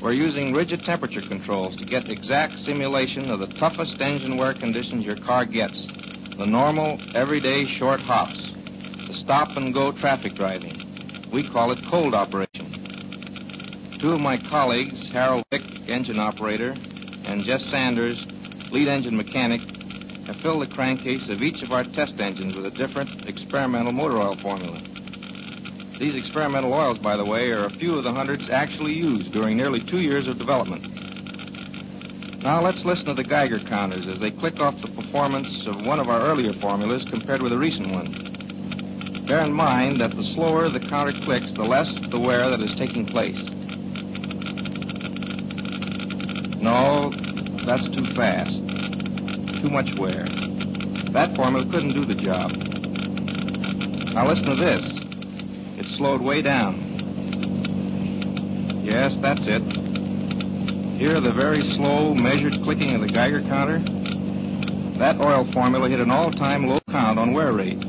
We're 0.06 0.14
using 0.14 0.54
rigid 0.54 0.86
temperature 0.86 1.24
controls 1.28 1.76
to 1.78 1.84
get 1.84 2.08
exact 2.12 2.60
simulation 2.60 3.32
of 3.32 3.40
the 3.40 3.48
toughest 3.48 4.00
engine 4.00 4.38
wear 4.38 4.54
conditions 4.54 5.04
your 5.04 5.16
car 5.16 5.46
gets. 5.46 5.84
The 6.38 6.46
normal, 6.46 7.02
everyday 7.16 7.66
short 7.66 8.02
hops. 8.02 8.40
The 9.08 9.16
stop 9.24 9.58
and 9.58 9.74
go 9.74 9.92
traffic 9.92 10.36
driving. 10.36 11.28
We 11.34 11.50
call 11.50 11.72
it 11.72 11.80
cold 11.90 12.14
operation. 12.14 13.98
Two 14.00 14.12
of 14.12 14.20
my 14.22 14.38
colleagues, 14.38 15.10
Harold 15.12 15.44
Vick, 15.50 15.64
engine 15.88 16.20
operator, 16.20 16.76
and 17.26 17.44
Jess 17.44 17.64
Sanders, 17.72 18.24
lead 18.70 18.88
engine 18.88 19.18
mechanic, 19.18 19.62
have 20.28 20.36
filled 20.44 20.62
the 20.62 20.76
crankcase 20.76 21.30
of 21.30 21.42
each 21.42 21.64
of 21.64 21.72
our 21.72 21.84
test 21.84 22.20
engines 22.20 22.56
with 22.56 22.68
a 22.68 22.78
different 22.78 23.28
experimental 23.28 23.92
motor 23.92 24.20
oil 24.20 24.38
formula. 24.40 24.84
These 26.00 26.16
experimental 26.16 26.74
oils, 26.74 26.98
by 26.98 27.16
the 27.16 27.24
way, 27.24 27.52
are 27.52 27.66
a 27.66 27.70
few 27.70 27.98
of 27.98 28.04
the 28.04 28.12
hundreds 28.12 28.50
actually 28.50 28.94
used 28.94 29.32
during 29.32 29.56
nearly 29.56 29.80
two 29.80 30.00
years 30.00 30.28
of 30.28 30.38
development. 30.38 30.84
Now 32.44 32.62
let's 32.62 32.84
listen 32.84 33.06
to 33.06 33.14
the 33.14 33.24
Geiger 33.24 33.60
counters 33.60 34.08
as 34.08 34.20
they 34.20 34.30
click 34.30 34.60
off 34.60 34.80
the 34.82 34.90
performance 34.90 35.66
of 35.66 35.86
one 35.86 36.00
of 36.00 36.10
our 36.10 36.22
earlier 36.22 36.54
formulas 36.54 37.06
compared 37.10 37.42
with 37.42 37.54
a 37.54 37.58
recent 37.58 37.92
one. 37.92 39.24
Bear 39.26 39.40
in 39.40 39.54
mind 39.54 40.02
that 40.02 40.16
the 40.16 40.24
slower 40.36 40.70
the 40.70 40.82
counter 40.82 41.14
clicks, 41.24 41.52
the 41.54 41.64
less 41.64 41.92
the 42.12 42.20
wear 42.20 42.50
that 42.50 42.62
is 42.62 42.74
taking 42.78 43.08
place. 43.08 43.42
No, 46.62 47.10
that's 47.66 47.86
too 47.96 48.06
fast. 48.16 48.56
Too 49.62 49.70
much 49.70 49.98
wear. 49.98 50.28
That 51.14 51.36
formula 51.36 51.66
couldn't 51.72 51.94
do 51.94 52.06
the 52.06 52.16
job. 52.16 52.52
Now 54.14 54.28
listen 54.28 54.46
to 54.46 54.56
this. 54.56 55.05
Slowed 55.98 56.22
way 56.22 56.42
down. 56.42 56.82
Yes, 58.84 59.16
that's 59.22 59.46
it. 59.48 59.62
Hear 61.00 61.20
the 61.20 61.34
very 61.34 61.62
slow, 61.76 62.14
measured 62.14 62.54
clicking 62.64 62.96
of 62.96 63.02
the 63.02 63.08
Geiger 63.08 63.42
counter? 63.42 63.80
That 64.98 65.20
oil 65.20 65.52
formula 65.52 65.90
hit 65.90 66.00
an 66.00 66.12
all-time 66.12 66.68
low 66.68 66.80
count 66.90 67.20
on 67.20 67.34
wear 67.34 67.52
rate. 67.52 67.84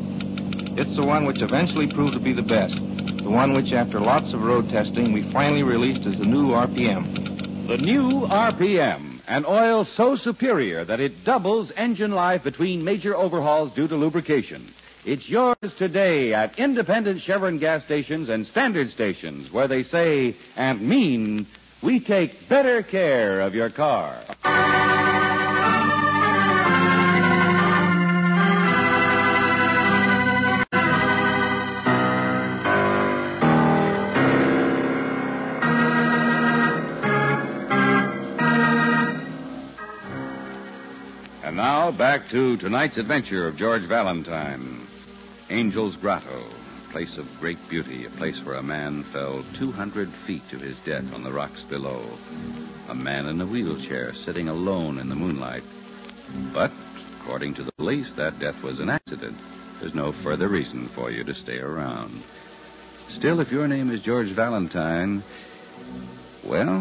It's 0.79 0.97
the 0.97 1.05
one 1.05 1.25
which 1.25 1.41
eventually 1.41 1.87
proved 1.87 2.15
to 2.15 2.21
be 2.21 2.33
the 2.33 2.43
best. 2.43 2.75
The 2.75 3.31
one 3.31 3.53
which, 3.55 3.73
after 3.73 3.99
lots 3.99 4.33
of 4.33 4.43
road 4.43 4.69
testing, 4.71 5.13
we 5.13 5.31
finally 5.33 5.63
released 5.63 6.07
as 6.07 6.19
the 6.19 6.27
new 6.27 6.49
RPM. 6.49 7.67
The 7.67 7.79
new 7.79 8.27
RPM, 8.27 9.21
an 9.27 9.45
oil 9.47 9.85
so 9.85 10.17
superior 10.17 10.85
that 10.85 11.01
it 11.01 11.25
doubles 11.25 11.73
engine 11.77 12.13
life 12.13 12.45
between 12.45 12.85
major 12.85 13.17
overhauls 13.17 13.73
due 13.73 13.89
to 13.89 13.97
lubrication. 13.97 14.73
It's 15.07 15.29
yours 15.29 15.57
today 15.79 16.35
at 16.35 16.59
independent 16.59 17.23
Chevron 17.23 17.59
gas 17.59 17.85
stations 17.85 18.29
and 18.29 18.45
standard 18.45 18.91
stations 18.91 19.53
where 19.53 19.69
they 19.69 19.85
say 19.85 20.35
and 20.57 20.81
mean 20.81 21.47
we 21.81 22.01
take 22.01 22.49
better 22.49 22.83
care 22.83 23.41
of 23.41 23.55
your 23.55 23.71
car. 23.71 24.19
And 41.45 41.55
now 41.55 41.93
back 41.93 42.29
to 42.31 42.57
tonight's 42.57 42.97
adventure 42.97 43.47
of 43.47 43.57
George 43.57 43.85
Valentine. 43.85 44.83
Angel's 45.49 45.95
Grotto, 45.97 46.45
a 46.89 46.93
place 46.93 47.17
of 47.19 47.27
great 47.39 47.59
beauty, 47.69 48.05
a 48.05 48.11
place 48.11 48.41
where 48.45 48.57
a 48.57 48.63
man 48.65 49.05
fell 49.13 49.45
200 49.61 50.09
feet 50.27 50.43
to 50.51 50.59
his 50.59 50.77
death 50.85 51.05
on 51.15 51.23
the 51.23 51.33
rocks 51.33 51.63
below. 51.71 52.19
A 52.89 52.95
man 52.95 53.27
in 53.27 53.41
a 53.41 53.47
wheelchair 53.47 54.13
sitting 54.25 54.49
alone 54.49 54.99
in 54.99 55.09
the 55.09 55.15
moonlight. 55.15 55.63
But, 56.53 56.73
according 57.21 57.55
to 57.55 57.63
the 57.63 57.71
police, 57.73 58.11
that 58.17 58.41
death 58.41 58.61
was 58.65 58.81
an 58.81 58.91
accident. 58.91 59.37
There's 59.81 59.95
no 59.95 60.13
further 60.25 60.49
reason 60.49 60.91
for 60.97 61.13
you 61.13 61.23
to 61.23 61.35
stay 61.35 61.59
around. 61.59 62.25
Still, 63.11 63.39
if 63.39 63.53
your 63.53 63.69
name 63.69 63.93
is 63.93 64.01
George 64.01 64.33
Valentine, 64.33 65.23
well, 66.45 66.81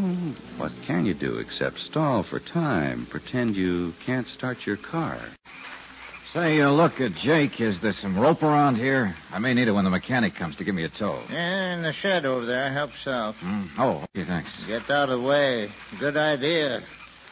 what 0.57 0.71
can 0.87 1.05
you 1.05 1.13
do 1.13 1.37
except 1.37 1.77
stall 1.77 2.23
for 2.23 2.39
time, 2.39 3.05
pretend 3.11 3.55
you 3.55 3.93
can't 4.07 4.27
start 4.27 4.65
your 4.65 4.77
car? 4.77 5.19
Say, 6.35 6.59
uh, 6.59 6.69
look, 6.69 6.99
at 6.99 7.13
Jake, 7.13 7.61
is 7.61 7.79
there 7.81 7.93
some 7.93 8.19
rope 8.19 8.43
around 8.43 8.75
here? 8.75 9.15
I 9.31 9.39
may 9.39 9.53
need 9.53 9.69
it 9.69 9.71
when 9.71 9.85
the 9.85 9.89
mechanic 9.89 10.35
comes 10.35 10.57
to 10.57 10.65
give 10.65 10.75
me 10.75 10.83
a 10.83 10.89
tow. 10.89 11.23
Yeah, 11.29 11.73
in 11.75 11.81
the 11.81 11.93
shed 11.93 12.25
over 12.25 12.45
there. 12.45 12.73
Help 12.73 12.91
yourself. 12.91 13.37
Hmm? 13.39 13.63
Oh, 13.77 14.03
okay, 14.13 14.25
thanks. 14.27 14.49
Get 14.67 14.89
out 14.91 15.07
of 15.09 15.21
the 15.21 15.25
way. 15.25 15.71
Good 15.97 16.17
idea. 16.17 16.81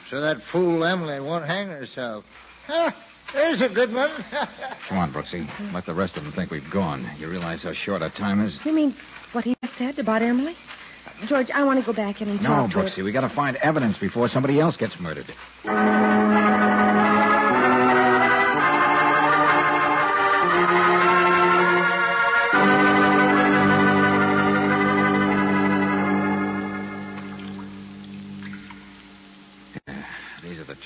So 0.10 0.22
that 0.22 0.38
fool 0.54 0.86
Emily 0.86 1.20
won't 1.20 1.46
hang 1.46 1.68
herself. 1.68 2.24
Ah, 2.70 2.96
there's 3.34 3.60
a 3.60 3.68
good 3.68 3.94
one. 3.94 4.10
Come 4.88 4.98
on, 4.98 5.12
Brooksy. 5.12 5.50
Let 5.74 5.86
the 5.86 5.94
rest 5.94 6.16
of 6.16 6.24
them 6.24 6.32
think 6.32 6.50
we've 6.50 6.72
gone. 6.72 7.06
You 7.20 7.28
realize 7.30 7.64
how 7.64 7.74
short 7.74 8.02
our 8.02 8.10
time 8.10 8.40
is? 8.40 8.58
You 8.64 8.72
mean 8.72 8.96
what 9.34 9.44
he 9.44 9.54
said 9.78 10.00
about 10.00 10.22
Emily? 10.22 10.56
George, 11.28 11.52
I 11.52 11.66
want 11.66 11.78
to 11.78 11.86
go 11.86 11.92
back 11.92 12.22
in 12.22 12.30
and 12.30 12.42
No, 12.42 12.48
talk 12.48 12.72
to 12.72 12.78
her. 12.78 12.84
Brooksy, 12.86 13.04
we 13.04 13.12
gotta 13.12 13.36
find 13.36 13.58
evidence 13.58 13.98
before 13.98 14.30
somebody 14.30 14.62
else 14.62 14.78
gets 14.78 14.98
murdered. 14.98 15.34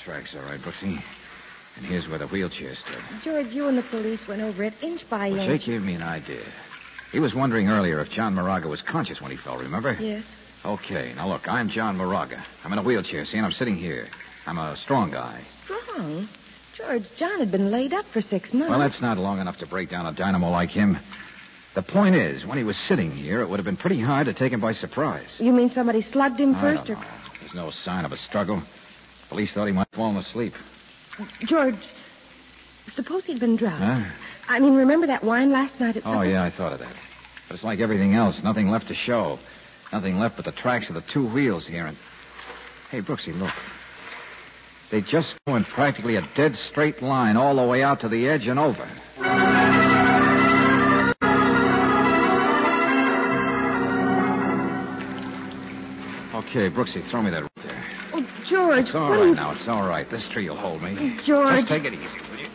Tracks, 0.08 0.34
all 0.34 0.42
right, 0.42 0.60
Brooksy. 0.60 0.98
And 1.76 1.84
here's 1.86 2.08
where 2.08 2.18
the 2.18 2.26
wheelchair 2.28 2.74
stood. 2.74 3.02
George, 3.22 3.48
you 3.48 3.68
and 3.68 3.76
the 3.76 3.82
police 3.90 4.20
went 4.26 4.40
over 4.40 4.64
it 4.64 4.72
inch 4.82 5.02
by 5.10 5.28
Well, 5.28 5.38
inch. 5.40 5.60
Jake 5.60 5.66
gave 5.66 5.82
me 5.82 5.94
an 5.94 6.02
idea. 6.02 6.42
He 7.12 7.20
was 7.20 7.34
wondering 7.34 7.68
earlier 7.68 8.00
if 8.00 8.10
John 8.10 8.34
Moraga 8.34 8.68
was 8.68 8.82
conscious 8.90 9.20
when 9.20 9.30
he 9.30 9.36
fell, 9.36 9.58
remember? 9.58 9.96
Yes. 10.00 10.24
Okay, 10.64 11.12
now 11.14 11.28
look, 11.28 11.46
I'm 11.46 11.68
John 11.68 11.96
Moraga. 11.96 12.42
I'm 12.64 12.72
in 12.72 12.78
a 12.78 12.82
wheelchair, 12.82 13.24
see, 13.26 13.36
and 13.36 13.44
I'm 13.46 13.52
sitting 13.52 13.76
here. 13.76 14.08
I'm 14.46 14.58
a 14.58 14.76
strong 14.78 15.10
guy. 15.10 15.42
Strong. 15.66 16.28
George, 16.76 17.02
John 17.18 17.38
had 17.38 17.52
been 17.52 17.70
laid 17.70 17.92
up 17.92 18.06
for 18.12 18.22
six 18.22 18.52
months. 18.52 18.70
Well, 18.70 18.78
that's 18.78 19.02
not 19.02 19.18
long 19.18 19.40
enough 19.40 19.58
to 19.58 19.66
break 19.66 19.90
down 19.90 20.06
a 20.06 20.14
dynamo 20.14 20.48
like 20.50 20.70
him. 20.70 20.98
The 21.74 21.82
point 21.82 22.14
is, 22.14 22.46
when 22.46 22.56
he 22.56 22.64
was 22.64 22.76
sitting 22.88 23.10
here, 23.10 23.42
it 23.42 23.48
would 23.48 23.58
have 23.58 23.64
been 23.66 23.76
pretty 23.76 24.00
hard 24.00 24.26
to 24.26 24.32
take 24.34 24.52
him 24.52 24.60
by 24.60 24.72
surprise. 24.72 25.36
You 25.38 25.52
mean 25.52 25.70
somebody 25.70 26.02
slugged 26.12 26.40
him 26.40 26.54
I 26.54 26.60
first, 26.60 26.88
know. 26.88 27.02
There's 27.40 27.54
no 27.54 27.70
sign 27.70 28.04
of 28.06 28.12
a 28.12 28.16
struggle. 28.16 28.62
Police 29.28 29.52
thought 29.52 29.66
he 29.66 29.72
might 29.72 29.88
have 29.90 29.96
fallen 29.96 30.16
asleep. 30.16 30.54
George? 31.46 31.74
Suppose 32.94 33.24
he'd 33.24 33.40
been 33.40 33.56
drunk. 33.56 33.78
Huh? 33.78 34.10
I 34.48 34.58
mean, 34.60 34.74
remember 34.74 35.06
that 35.08 35.22
wine 35.22 35.52
last 35.52 35.78
night 35.78 35.96
at 35.96 36.02
the. 36.04 36.08
Oh, 36.08 36.14
supper? 36.14 36.26
yeah, 36.26 36.44
I 36.44 36.50
thought 36.50 36.72
of 36.72 36.78
that. 36.78 36.94
But 37.48 37.54
it's 37.54 37.64
like 37.64 37.80
everything 37.80 38.14
else. 38.14 38.40
Nothing 38.42 38.68
left 38.68 38.88
to 38.88 38.94
show. 38.94 39.38
Nothing 39.92 40.18
left 40.18 40.36
but 40.36 40.44
the 40.44 40.52
tracks 40.52 40.88
of 40.88 40.94
the 40.94 41.04
two 41.12 41.30
wheels 41.32 41.66
here. 41.66 41.86
And 41.86 41.96
hey, 42.90 43.00
Brooksy, 43.00 43.38
look. 43.38 43.52
They 44.90 45.02
just 45.02 45.34
go 45.46 45.56
in 45.56 45.64
practically 45.64 46.16
a 46.16 46.22
dead 46.34 46.54
straight 46.70 47.02
line 47.02 47.36
all 47.36 47.56
the 47.56 47.66
way 47.66 47.82
out 47.82 48.00
to 48.00 48.08
the 48.08 48.26
edge 48.26 48.46
and 48.46 48.58
over. 48.58 48.88
Okay, 56.34 56.70
Brooksy, 56.70 57.08
throw 57.10 57.20
me 57.22 57.30
that. 57.30 57.42
Oh, 57.42 57.47
George, 58.68 58.84
It's 58.84 58.94
all 58.94 59.10
right 59.10 59.34
now. 59.34 59.52
It's 59.52 59.66
all 59.66 59.88
right. 59.88 60.08
This 60.10 60.28
tree 60.30 60.48
will 60.48 60.56
hold 60.56 60.82
me. 60.82 61.18
George. 61.24 61.56
Just 61.56 61.68
take 61.68 61.84
it 61.84 61.94
easy, 61.94 62.04
will 62.30 62.38
you? 62.38 62.48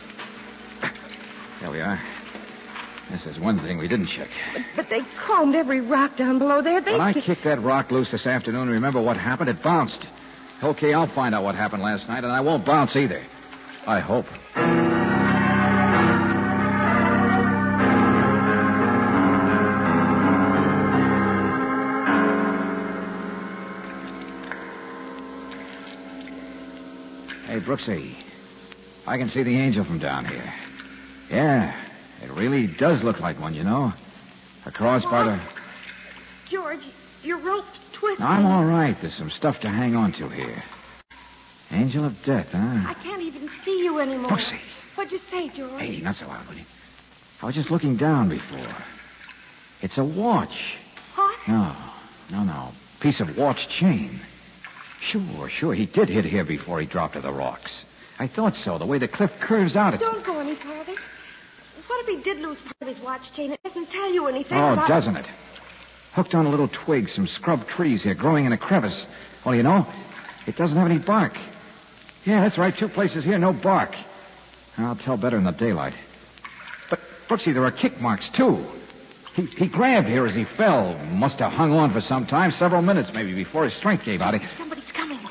There 1.60 1.70
we 1.72 1.80
are. 1.80 2.00
This 3.10 3.26
is 3.26 3.38
one 3.40 3.58
thing 3.58 3.78
we 3.78 3.88
didn't 3.88 4.08
check. 4.08 4.28
But 4.76 4.88
they 4.90 5.00
combed 5.26 5.56
every 5.56 5.80
rock 5.80 6.16
down 6.16 6.38
below 6.38 6.62
there. 6.62 6.80
They... 6.80 6.92
When 6.92 7.00
I 7.00 7.12
kicked 7.12 7.44
that 7.44 7.60
rock 7.60 7.90
loose 7.90 8.12
this 8.12 8.26
afternoon, 8.26 8.68
remember 8.68 9.02
what 9.02 9.16
happened? 9.16 9.50
It 9.50 9.62
bounced. 9.62 10.06
Okay, 10.62 10.94
I'll 10.94 11.12
find 11.14 11.34
out 11.34 11.42
what 11.42 11.56
happened 11.56 11.82
last 11.82 12.08
night, 12.08 12.22
and 12.22 12.32
I 12.32 12.40
won't 12.40 12.64
bounce 12.64 12.94
either. 12.96 13.22
I 13.86 14.00
hope. 14.00 14.26
Hey, 27.76 27.82
Brooksy. 27.82 28.16
I 29.06 29.18
can 29.18 29.28
see 29.28 29.42
the 29.42 29.58
angel 29.58 29.84
from 29.84 29.98
down 29.98 30.24
here. 30.26 30.52
Yeah, 31.30 31.74
it 32.22 32.30
really 32.30 32.66
does 32.66 33.02
look 33.02 33.20
like 33.20 33.40
one, 33.40 33.54
you 33.54 33.64
know. 33.64 33.92
Across 34.66 35.04
by 35.04 35.24
the. 35.24 35.42
George, 36.50 36.80
your 37.22 37.38
rope's 37.38 37.66
twisted. 37.98 38.24
I'm 38.24 38.46
all 38.46 38.64
right. 38.64 38.96
There's 39.00 39.16
some 39.16 39.30
stuff 39.30 39.60
to 39.60 39.68
hang 39.68 39.94
on 39.94 40.12
to 40.14 40.28
here. 40.28 40.62
Angel 41.70 42.04
of 42.04 42.12
death, 42.24 42.46
huh? 42.52 42.58
I 42.58 42.94
can't 43.02 43.22
even 43.22 43.48
see 43.64 43.82
you 43.82 43.98
anymore. 43.98 44.30
Brooksy. 44.30 44.60
What'd 44.94 45.12
you 45.12 45.20
say, 45.30 45.50
George? 45.54 45.80
Hey, 45.80 46.00
not 46.00 46.16
so 46.16 46.26
loud, 46.26 46.46
will 46.48 46.54
you? 46.54 46.64
I 47.42 47.46
was 47.46 47.54
just 47.54 47.70
looking 47.70 47.96
down 47.96 48.28
before. 48.28 48.74
It's 49.82 49.98
a 49.98 50.04
watch. 50.04 50.54
What? 51.16 51.36
No, 51.48 51.76
no, 52.30 52.44
no. 52.44 52.72
Piece 53.00 53.20
of 53.20 53.36
watch 53.36 53.58
chain. 53.80 54.20
Sure, 55.00 55.48
sure. 55.48 55.74
He 55.74 55.86
did 55.86 56.08
hit 56.08 56.24
here 56.24 56.44
before 56.44 56.80
he 56.80 56.86
dropped 56.86 57.14
to 57.14 57.20
the 57.20 57.32
rocks. 57.32 57.84
I 58.18 58.28
thought 58.28 58.54
so. 58.54 58.78
The 58.78 58.86
way 58.86 58.98
the 58.98 59.08
cliff 59.08 59.30
curves 59.40 59.76
out, 59.76 59.94
it's. 59.94 60.02
Don't 60.02 60.24
go 60.24 60.38
any 60.38 60.54
farther. 60.54 60.94
What 61.86 62.08
if 62.08 62.18
he 62.18 62.22
did 62.22 62.38
lose 62.40 62.58
part 62.60 62.76
of 62.80 62.88
his 62.88 63.00
watch 63.04 63.32
chain? 63.34 63.52
It 63.52 63.62
doesn't 63.62 63.90
tell 63.90 64.10
you 64.12 64.26
anything 64.26 64.56
Oh, 64.56 64.72
about... 64.72 64.88
doesn't 64.88 65.16
it? 65.16 65.26
Hooked 66.12 66.34
on 66.34 66.46
a 66.46 66.48
little 66.48 66.68
twig, 66.68 67.08
some 67.08 67.26
scrub 67.26 67.66
trees 67.66 68.04
here 68.04 68.14
growing 68.14 68.46
in 68.46 68.52
a 68.52 68.58
crevice. 68.58 69.04
Well, 69.44 69.54
you 69.54 69.62
know, 69.62 69.86
it 70.46 70.56
doesn't 70.56 70.76
have 70.76 70.88
any 70.88 70.98
bark. 70.98 71.34
Yeah, 72.24 72.40
that's 72.40 72.56
right. 72.56 72.74
Two 72.76 72.88
places 72.88 73.24
here, 73.24 73.36
no 73.38 73.52
bark. 73.52 73.90
I'll 74.78 74.96
tell 74.96 75.16
better 75.16 75.36
in 75.36 75.44
the 75.44 75.52
daylight. 75.52 75.94
But, 76.88 77.00
Brooksy, 77.28 77.52
there 77.52 77.64
are 77.64 77.72
kick 77.72 78.00
marks, 78.00 78.30
too. 78.36 78.64
He, 79.34 79.46
he 79.46 79.68
grabbed 79.68 80.06
here 80.06 80.26
as 80.26 80.34
he 80.34 80.44
fell. 80.56 80.96
Must 81.06 81.40
have 81.40 81.52
hung 81.52 81.72
on 81.72 81.92
for 81.92 82.00
some 82.00 82.26
time, 82.26 82.52
several 82.52 82.82
minutes 82.82 83.10
maybe, 83.12 83.34
before 83.34 83.64
his 83.64 83.76
strength 83.76 84.04
gave 84.04 84.20
out. 84.20 84.34
He... 84.34 84.40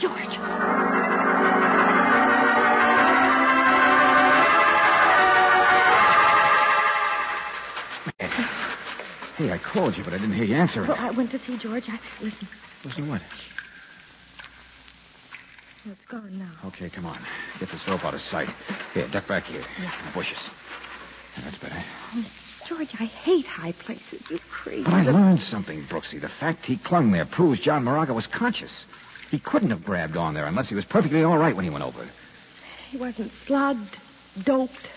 George. 0.04 0.36
Hey, 9.38 9.50
I 9.50 9.58
called 9.74 9.96
you, 9.96 10.04
but 10.04 10.12
I 10.12 10.18
didn't 10.18 10.34
hear 10.34 10.44
you 10.44 10.56
answer. 10.56 10.82
Well, 10.82 10.98
I 11.00 11.12
went 11.12 11.32
to 11.32 11.40
see 11.46 11.58
George. 11.58 11.86
I 11.88 11.98
listen. 12.22 12.50
Listen 12.84 13.06
to 13.06 13.10
what? 13.12 13.22
Well, 15.86 15.96
it's 15.98 16.12
gone 16.12 16.38
now. 16.38 16.52
Okay, 16.66 16.90
come 16.90 17.06
on. 17.06 17.26
Get 17.62 17.70
this 17.72 17.82
rope 17.88 18.04
out 18.04 18.14
of 18.14 18.20
sight. 18.20 18.50
Here, 18.94 19.08
duck 19.10 19.26
back 19.30 19.46
here. 19.46 19.62
In 19.78 20.06
the 20.06 20.12
bushes. 20.14 20.38
Yeah, 21.38 21.46
that's 21.46 21.58
better. 21.60 21.82
Oh, 22.14 22.26
George, 22.68 22.90
I 23.00 23.06
hate 23.06 23.46
high 23.46 23.74
places. 23.86 24.22
You're 24.30 24.40
crazy. 24.52 24.84
But 24.84 24.94
I 24.94 25.04
learned 25.04 25.40
something, 25.40 25.88
Brooksy. 25.90 26.20
The 26.20 26.30
fact 26.42 26.66
he 26.66 26.78
clung 26.78 27.14
there 27.14 27.26
proves 27.26 27.62
John 27.62 27.86
Moraga 27.86 28.14
was 28.14 28.28
conscious. 28.28 28.86
He 29.34 29.40
couldn't 29.40 29.72
have 29.72 29.84
grabbed 29.84 30.16
on 30.16 30.36
there 30.36 30.46
unless 30.46 30.70
he 30.70 30.76
was 30.76 30.86
perfectly 30.86 31.24
all 31.24 31.40
right 31.40 31.56
when 31.56 31.66
he 31.66 31.72
went 31.72 31.84
over. 31.84 32.08
He 32.92 33.00
wasn't 33.00 33.32
slugged, 33.48 33.98
doped, 34.46 34.90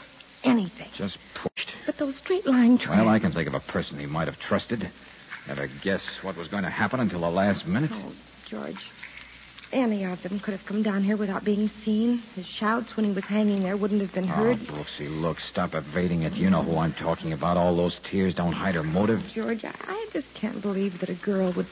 anything. 0.45 0.89
Just 0.95 1.17
pushed. 1.35 1.73
But 1.87 1.97
those 1.99 2.19
straight 2.19 2.45
line 2.47 2.77
tracks. 2.77 3.01
Well, 3.01 3.09
I 3.09 3.19
can 3.19 3.33
think 3.33 3.49
of 3.49 3.55
a 3.55 3.61
person 3.61 3.99
he 3.99 4.05
might 4.05 4.29
have 4.29 4.39
trusted. 4.39 4.93
Never 5.49 5.69
guess 5.83 6.07
what 6.21 6.37
was 6.37 6.49
going 6.49 6.65
to 6.65 6.69
happen 6.69 7.01
until 7.01 7.23
the 7.23 7.31
last 7.31 7.67
minute. 7.67 7.91
Oh, 7.95 8.13
George. 8.51 8.77
Any 9.73 10.05
of 10.05 10.23
them 10.23 10.39
could 10.39 10.53
have 10.53 10.67
come 10.69 10.83
down 10.83 11.03
here 11.03 11.17
without 11.17 11.43
being 11.43 11.71
seen. 11.83 12.23
His 12.35 12.45
shouts 12.45 12.95
when 12.95 13.07
he 13.07 13.13
was 13.13 13.25
hanging 13.25 13.63
there 13.63 13.79
wouldn't 13.79 14.03
have 14.03 14.13
been 14.13 14.29
heard. 14.29 14.59
Oh, 14.69 14.85
Brooksy, 14.85 15.09
look, 15.09 15.41
stop 15.41 15.71
evading 15.73 16.25
it. 16.25 16.35
You 16.35 16.51
know 16.51 16.63
who 16.63 16.77
I'm 16.77 16.93
talking 16.93 17.33
about. 17.33 17.57
All 17.57 17.75
those 17.75 17.99
tears 18.11 18.35
don't 18.35 18.53
hide 18.53 18.75
her 18.75 18.83
motive. 18.83 19.21
George, 19.35 19.65
I, 19.65 19.75
I 19.87 20.07
just 20.13 20.27
can't 20.39 20.61
believe 20.61 21.01
that 21.01 21.09
a 21.09 21.19
girl 21.25 21.55
would. 21.57 21.67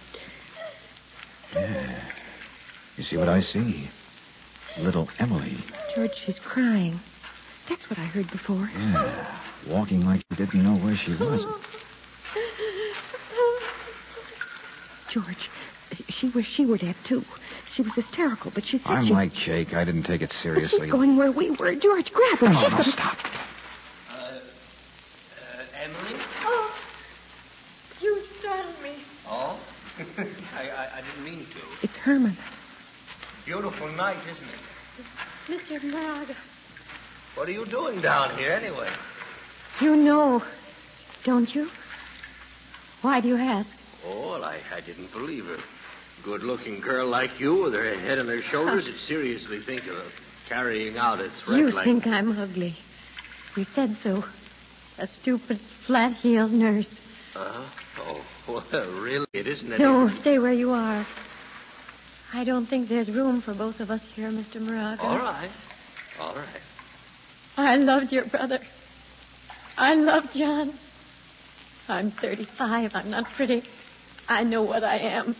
Yeah. 1.53 2.12
You 2.96 3.04
see 3.04 3.16
what 3.16 3.28
I 3.28 3.40
see? 3.40 3.90
Little 4.78 5.09
Emily. 5.18 5.57
George, 5.94 6.11
she's 6.24 6.38
crying. 6.44 7.00
That's 7.68 7.88
what 7.88 7.98
I 7.98 8.04
heard 8.04 8.30
before. 8.30 8.68
Yeah. 8.76 9.40
Walking 9.68 10.00
like 10.04 10.22
she 10.30 10.37
didn't 10.37 10.62
know 10.62 10.76
where 10.76 10.96
she 10.96 11.12
was. 11.12 11.44
George, 15.12 15.50
she 16.09 16.28
wished 16.35 16.50
she 16.57 16.66
were 16.66 16.78
dead, 16.78 16.96
too. 17.09 17.22
She 17.74 17.83
was 17.83 17.92
hysterical, 17.94 18.50
but 18.54 18.64
she 18.64 18.78
said 18.78 18.87
I'm 18.87 19.07
she... 19.07 19.12
like 19.12 19.33
Jake. 19.33 19.72
I 19.72 19.85
didn't 19.85 20.04
take 20.04 20.22
it 20.22 20.30
But 20.30 20.42
seriously. 20.42 20.80
she's 20.83 20.90
going 20.90 21.16
where 21.16 21.33
we 21.33 21.50
were. 21.50 21.74
George, 21.76 22.11
grab 22.12 22.38
her. 22.38 22.48
No, 22.48 22.54
she's 22.54 22.62
no, 22.62 22.76
gonna... 22.78 22.92
stop. 22.92 23.16
Uh, 24.11 24.14
uh, 24.14 25.83
Emily? 25.83 26.20
Oh, 26.44 26.70
you 28.00 28.22
startled 28.40 28.83
me. 28.83 28.94
Oh? 29.26 29.61
I, 30.57 30.68
I, 30.68 30.98
I 30.98 31.02
didn't 31.02 31.24
mean 31.24 31.46
to. 31.46 31.61
It's 31.87 31.96
Herman. 31.96 32.37
Beautiful 33.44 33.88
night, 33.92 34.22
isn't 34.26 34.48
it? 34.48 34.61
Mr. 35.48 35.83
Moraga. 35.83 36.35
What 37.35 37.48
are 37.48 37.52
you 37.52 37.66
doing 37.66 38.00
down 38.00 38.38
here 38.38 38.52
anyway? 38.52 38.90
You 39.80 39.96
know, 39.96 40.42
don't 41.24 41.52
you? 41.54 41.68
Why 43.02 43.20
do 43.20 43.28
you 43.28 43.37
ask? 43.37 43.68
Oh, 44.07 44.30
well, 44.30 44.44
I, 44.44 44.61
I 44.72 44.80
didn't 44.80 45.12
believe 45.12 45.44
her. 45.46 45.59
Good 46.24 46.42
looking 46.42 46.80
girl 46.80 47.09
like 47.09 47.38
you 47.38 47.64
with 47.64 47.74
her 47.74 47.98
head 47.98 48.18
on 48.18 48.28
her 48.28 48.40
shoulders 48.50 48.87
would 48.87 48.98
seriously 49.07 49.61
think 49.66 49.87
of 49.88 50.11
carrying 50.48 50.96
out 50.96 51.20
a 51.20 51.30
threat 51.44 51.59
you 51.59 51.70
like 51.70 51.85
think 51.85 52.07
I'm 52.07 52.38
ugly. 52.38 52.76
You 53.57 53.66
said 53.74 53.96
so. 54.02 54.24
A 54.98 55.07
stupid, 55.07 55.61
flat-heeled 55.87 56.52
nurse. 56.52 56.88
Uh-huh. 57.35 57.66
Oh, 57.98 58.24
well, 58.72 59.02
really, 59.02 59.26
it 59.33 59.46
isn't 59.46 59.72
any... 59.72 59.83
No, 59.83 60.09
stay 60.20 60.38
where 60.38 60.52
you 60.52 60.70
are. 60.70 61.07
I 62.35 62.42
don't 62.42 62.66
think 62.66 62.88
there's 62.88 63.09
room 63.09 63.42
for 63.42 63.55
both 63.55 63.79
of 63.79 63.92
us 63.92 64.01
here, 64.16 64.29
Mr. 64.29 64.61
Moraga. 64.61 65.03
All 65.05 65.18
right. 65.18 65.51
All 66.18 66.35
right. 66.35 66.62
I 67.57 67.77
loved 67.77 68.11
your 68.11 68.25
brother. 68.25 68.59
I 69.79 69.94
loved 69.94 70.35
John. 70.35 70.75
I'm 71.87 72.11
35. 72.11 72.90
I'm 72.94 73.11
not 73.11 73.27
pretty. 73.37 73.62
I 74.29 74.42
know 74.42 74.62
what 74.62 74.83
I 74.83 74.97
am. 74.97 75.37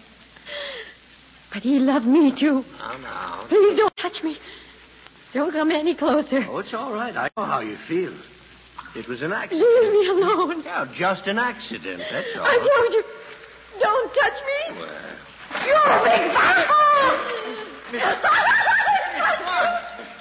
But 1.52 1.64
he 1.64 1.80
loved 1.80 2.07
me, 2.07 2.30
too. 2.30 2.64
Now, 2.78 2.96
now. 2.98 3.44
Please 3.48 3.76
don't 3.76 3.96
touch 3.96 4.22
me. 4.22 4.38
Don't 5.33 5.50
come 5.50 5.72
any 5.72 5.96
closer. 5.96 6.46
Oh, 6.48 6.59
it's 6.59 6.74
all 6.74 6.92
right. 6.92 7.16
I 7.16 7.28
know 7.37 7.44
how 7.44 7.59
you 7.59 7.76
feel. 7.88 8.14
It 8.94 9.09
was 9.09 9.20
an 9.20 9.33
accident. 9.33 9.68
Leave 9.68 9.92
me 9.92 10.09
alone. 10.11 10.62
Yeah, 10.64 10.87
just 10.96 11.26
an 11.26 11.38
accident, 11.38 12.04
that's 12.09 12.28
all. 12.37 12.44
I 12.46 12.57
told 12.57 12.94
you. 12.94 13.04
Don't 13.80 14.14
touch 14.14 14.33
me. 14.33 14.78
Well, 14.78 15.16
You're 15.66 15.90
a 15.90 16.02
big 16.04 16.32
bastard! 16.34 17.20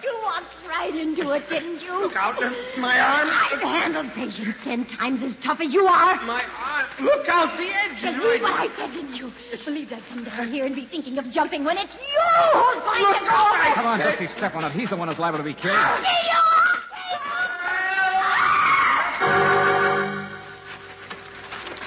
you 0.03 0.13
walked 0.21 0.53
right 0.69 0.95
into 0.95 1.31
it, 1.31 1.49
didn't 1.49 1.81
you? 1.81 1.93
look 2.01 2.15
out. 2.15 2.41
Uh, 2.41 2.51
my 2.77 2.99
arm. 2.99 3.29
I've 3.31 3.61
handled 3.61 4.11
patients 4.13 4.57
ten 4.63 4.85
times 4.85 5.23
as 5.23 5.35
tough 5.43 5.59
as 5.61 5.71
you 5.73 5.85
are. 5.87 6.15
My 6.25 6.43
arm. 6.43 6.85
Look 7.01 7.27
out, 7.29 7.57
the 7.57 7.63
edge 7.63 7.97
is 8.03 8.15
Believe 8.19 8.41
what 8.41 8.51
right. 8.51 8.69
I 8.71 8.75
said, 8.75 8.91
didn't 8.93 9.15
you? 9.15 9.31
Believed 9.65 9.93
I'd 9.93 10.05
come 10.07 10.23
down 10.23 10.51
here 10.51 10.65
and 10.65 10.75
be 10.75 10.85
thinking 10.85 11.17
of 11.17 11.29
jumping 11.31 11.63
when 11.63 11.77
it's 11.77 11.93
you 11.93 12.21
who's 12.53 12.83
going 12.83 13.13
to 13.13 13.19
go. 13.21 13.73
Come 13.73 13.85
on, 13.85 13.99
Brooksy, 14.01 14.29
step 14.37 14.55
on 14.55 14.63
it. 14.65 14.71
He's 14.73 14.89
the 14.89 14.97
one 14.97 15.07
who's 15.07 15.17
liable 15.17 15.39
to 15.39 15.43
be 15.43 15.53
killed. 15.53 15.75
See 16.05 16.27
you! 16.27 16.39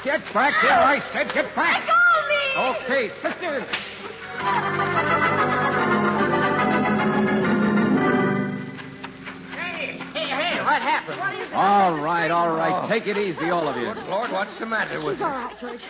Get 0.05 0.23
back 0.33 0.55
here, 0.63 0.71
I 0.71 1.01
said. 1.13 1.33
Get 1.35 1.55
back. 1.55 1.81
Let 1.81 1.89
go 1.89 1.95
of 1.95 2.29
me! 2.29 2.46
Okay, 2.57 3.11
sister. 3.21 3.67
Hey, 9.53 9.99
hey, 10.15 10.29
hey, 10.29 10.61
what 10.63 10.83
happened? 10.83 11.21
All 11.55 11.99
right, 12.03 12.31
all 12.31 12.51
right. 12.55 12.85
Oh. 12.85 12.89
Take 12.89 13.07
it 13.07 13.17
easy, 13.17 13.51
all 13.51 13.69
of 13.69 13.77
you. 13.77 13.89
Lord, 14.09 14.31
what's 14.33 14.59
the 14.59 14.67
matter 14.67 15.05
with 15.05 15.17
She's 15.17 15.23
all 15.23 15.31
her? 15.31 15.39
right, 15.47 15.61
George. 15.61 15.81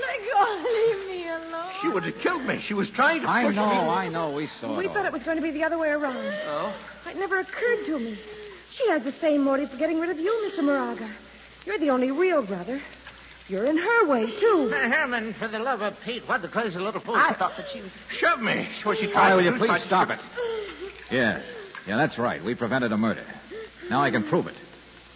Let 0.00 0.18
go. 0.32 0.62
Leave 0.64 1.08
me 1.08 1.28
alone. 1.28 1.72
She 1.82 1.88
would 1.88 2.04
have 2.04 2.16
killed 2.22 2.44
me. 2.44 2.62
She 2.66 2.74
was 2.74 2.88
trying 2.90 3.22
to 3.22 3.28
I 3.30 3.44
push 3.44 3.56
know, 3.56 3.68
me. 3.68 3.74
I 3.76 4.08
know. 4.08 4.30
We 4.32 4.48
saw 4.60 4.76
We 4.76 4.86
it. 4.86 4.92
thought 4.92 5.06
it 5.06 5.12
was 5.12 5.22
going 5.22 5.36
to 5.36 5.42
be 5.42 5.50
the 5.50 5.62
other 5.64 5.78
way 5.78 5.90
around. 5.90 6.16
Oh? 6.16 6.74
It 7.08 7.16
never 7.16 7.38
occurred 7.40 7.86
to 7.86 7.98
me. 7.98 8.18
She 8.76 8.88
has 8.90 9.04
the 9.04 9.12
same 9.20 9.42
motive 9.44 9.70
for 9.70 9.76
getting 9.76 10.00
rid 10.00 10.10
of 10.10 10.18
you, 10.18 10.50
Mr. 10.50 10.64
Moraga. 10.64 11.08
You're 11.64 11.78
the 11.78 11.90
only 11.90 12.10
real 12.10 12.42
brother. 12.44 12.80
You're 13.48 13.66
in 13.66 13.76
her 13.76 14.06
way, 14.06 14.26
too. 14.40 14.72
Uh, 14.74 14.88
Herman, 14.88 15.34
for 15.34 15.48
the 15.48 15.58
love 15.58 15.82
of 15.82 16.00
Pete, 16.02 16.26
what 16.26 16.40
the 16.40 16.48
crazy 16.48 16.78
little 16.78 17.00
fool? 17.00 17.14
I 17.16 17.34
thought 17.34 17.56
that 17.58 17.66
she 17.72 17.82
was. 17.82 17.90
Shove 18.18 18.40
me. 18.40 18.68
What 18.84 18.98
she 18.98 19.06
Why 19.06 19.12
tried 19.12 19.34
will 19.34 19.42
you 19.44 19.52
please 19.52 19.66
tried 19.66 19.78
to- 19.80 19.86
stop 19.86 20.10
it? 20.10 20.18
Yeah, 21.10 21.42
yeah, 21.86 21.96
that's 21.98 22.16
right. 22.18 22.42
We 22.42 22.54
prevented 22.54 22.90
a 22.92 22.96
murder. 22.96 23.24
Now 23.90 24.00
I 24.02 24.10
can 24.10 24.24
prove 24.24 24.46
it. 24.46 24.54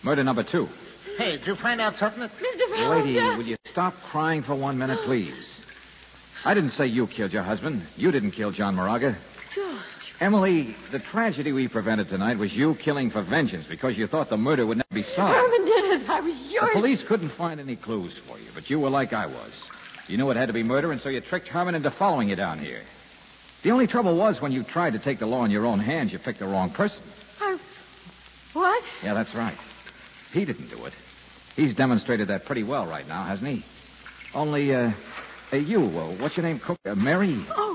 Murder 0.03 0.23
number 0.25 0.43
two. 0.43 0.69
Hey, 1.17 1.39
did 1.39 1.47
you 1.47 1.57
find 1.57 1.81
out 1.81 1.97
something? 1.97 2.21
that- 2.21 2.31
Mr. 2.39 2.91
Lady, 2.91 3.15
will 3.19 3.47
you 3.47 3.57
stop 3.71 3.95
crying 4.11 4.43
for 4.43 4.55
one 4.55 4.77
minute, 4.79 5.01
please? 5.05 5.61
I 6.45 6.53
didn't 6.55 6.73
say 6.73 6.87
you 6.87 7.07
killed 7.07 7.33
your 7.33 7.43
husband. 7.43 7.87
You 7.97 8.13
didn't 8.13 8.33
kill 8.33 8.51
John 8.53 8.77
Moraga. 8.77 9.17
Emily, 10.21 10.75
the 10.91 10.99
tragedy 10.99 11.53
we 11.53 11.69
prevented 11.69 12.09
tonight 12.09 12.39
was 12.39 12.53
you 12.53 12.75
killing 12.83 13.11
for 13.11 13.23
vengeance 13.23 13.67
because 13.69 13.97
you 13.97 14.09
thought 14.09 14.29
the 14.29 14.37
murder 14.37 14.67
would 14.67 14.79
never 14.79 14.95
be 14.95 15.05
solved. 15.15 15.35
Herman 15.35 15.65
did 15.65 15.85
it. 16.03 16.11
I 16.11 16.21
was 16.21 16.51
sure. 16.51 16.67
The 16.67 16.81
police 16.81 17.05
couldn't 17.07 17.31
find 17.37 17.61
any 17.61 17.77
clues 17.77 18.15
for 18.27 18.37
you, 18.39 18.51
but 18.53 18.69
you 18.69 18.81
were 18.81 18.91
like 18.91 19.13
I 19.13 19.27
was. 19.27 19.53
You 20.09 20.17
knew 20.17 20.29
it 20.31 20.37
had 20.37 20.47
to 20.47 20.53
be 20.53 20.65
murder, 20.65 20.91
and 20.91 21.01
so 21.01 21.09
you 21.09 21.21
tricked 21.21 21.47
Herman 21.47 21.77
into 21.77 21.93
following 21.93 22.31
you 22.31 22.37
down 22.37 22.59
here. 22.59 22.83
The 23.63 23.71
only 23.71 23.87
trouble 23.87 24.17
was 24.17 24.41
when 24.41 24.51
you 24.51 24.65
tried 24.65 24.95
to 24.95 24.99
take 24.99 25.21
the 25.21 25.27
law 25.27 25.45
in 25.45 25.53
your 25.53 25.67
own 25.67 25.79
hands, 25.79 26.13
you 26.13 26.19
picked 26.19 26.41
the 26.41 26.47
wrong 26.47 26.71
person. 26.73 27.03
I... 27.41 27.59
What? 28.55 28.83
Yeah, 29.05 29.15
that's 29.15 29.35
right. 29.35 29.57
He 30.33 30.45
didn't 30.45 30.71
do 30.71 30.85
it. 30.87 30.95
He's 31.55 31.75
demonstrated 31.75 32.29
that 32.29 32.45
pretty 32.45 32.65
well 32.65 32.87
right 32.87 33.07
now, 33.07 33.25
hasn't 33.25 33.49
he? 33.49 33.65
Only, 34.35 34.75
uh, 34.75 34.93
uh 35.53 35.57
you, 35.57 35.81
uh, 35.81 36.17
what's 36.19 36.37
your 36.37 36.47
name, 36.47 36.61
Cook? 36.61 36.79
Uh, 36.85 36.95
Mary? 36.95 37.45
Oh, 37.57 37.68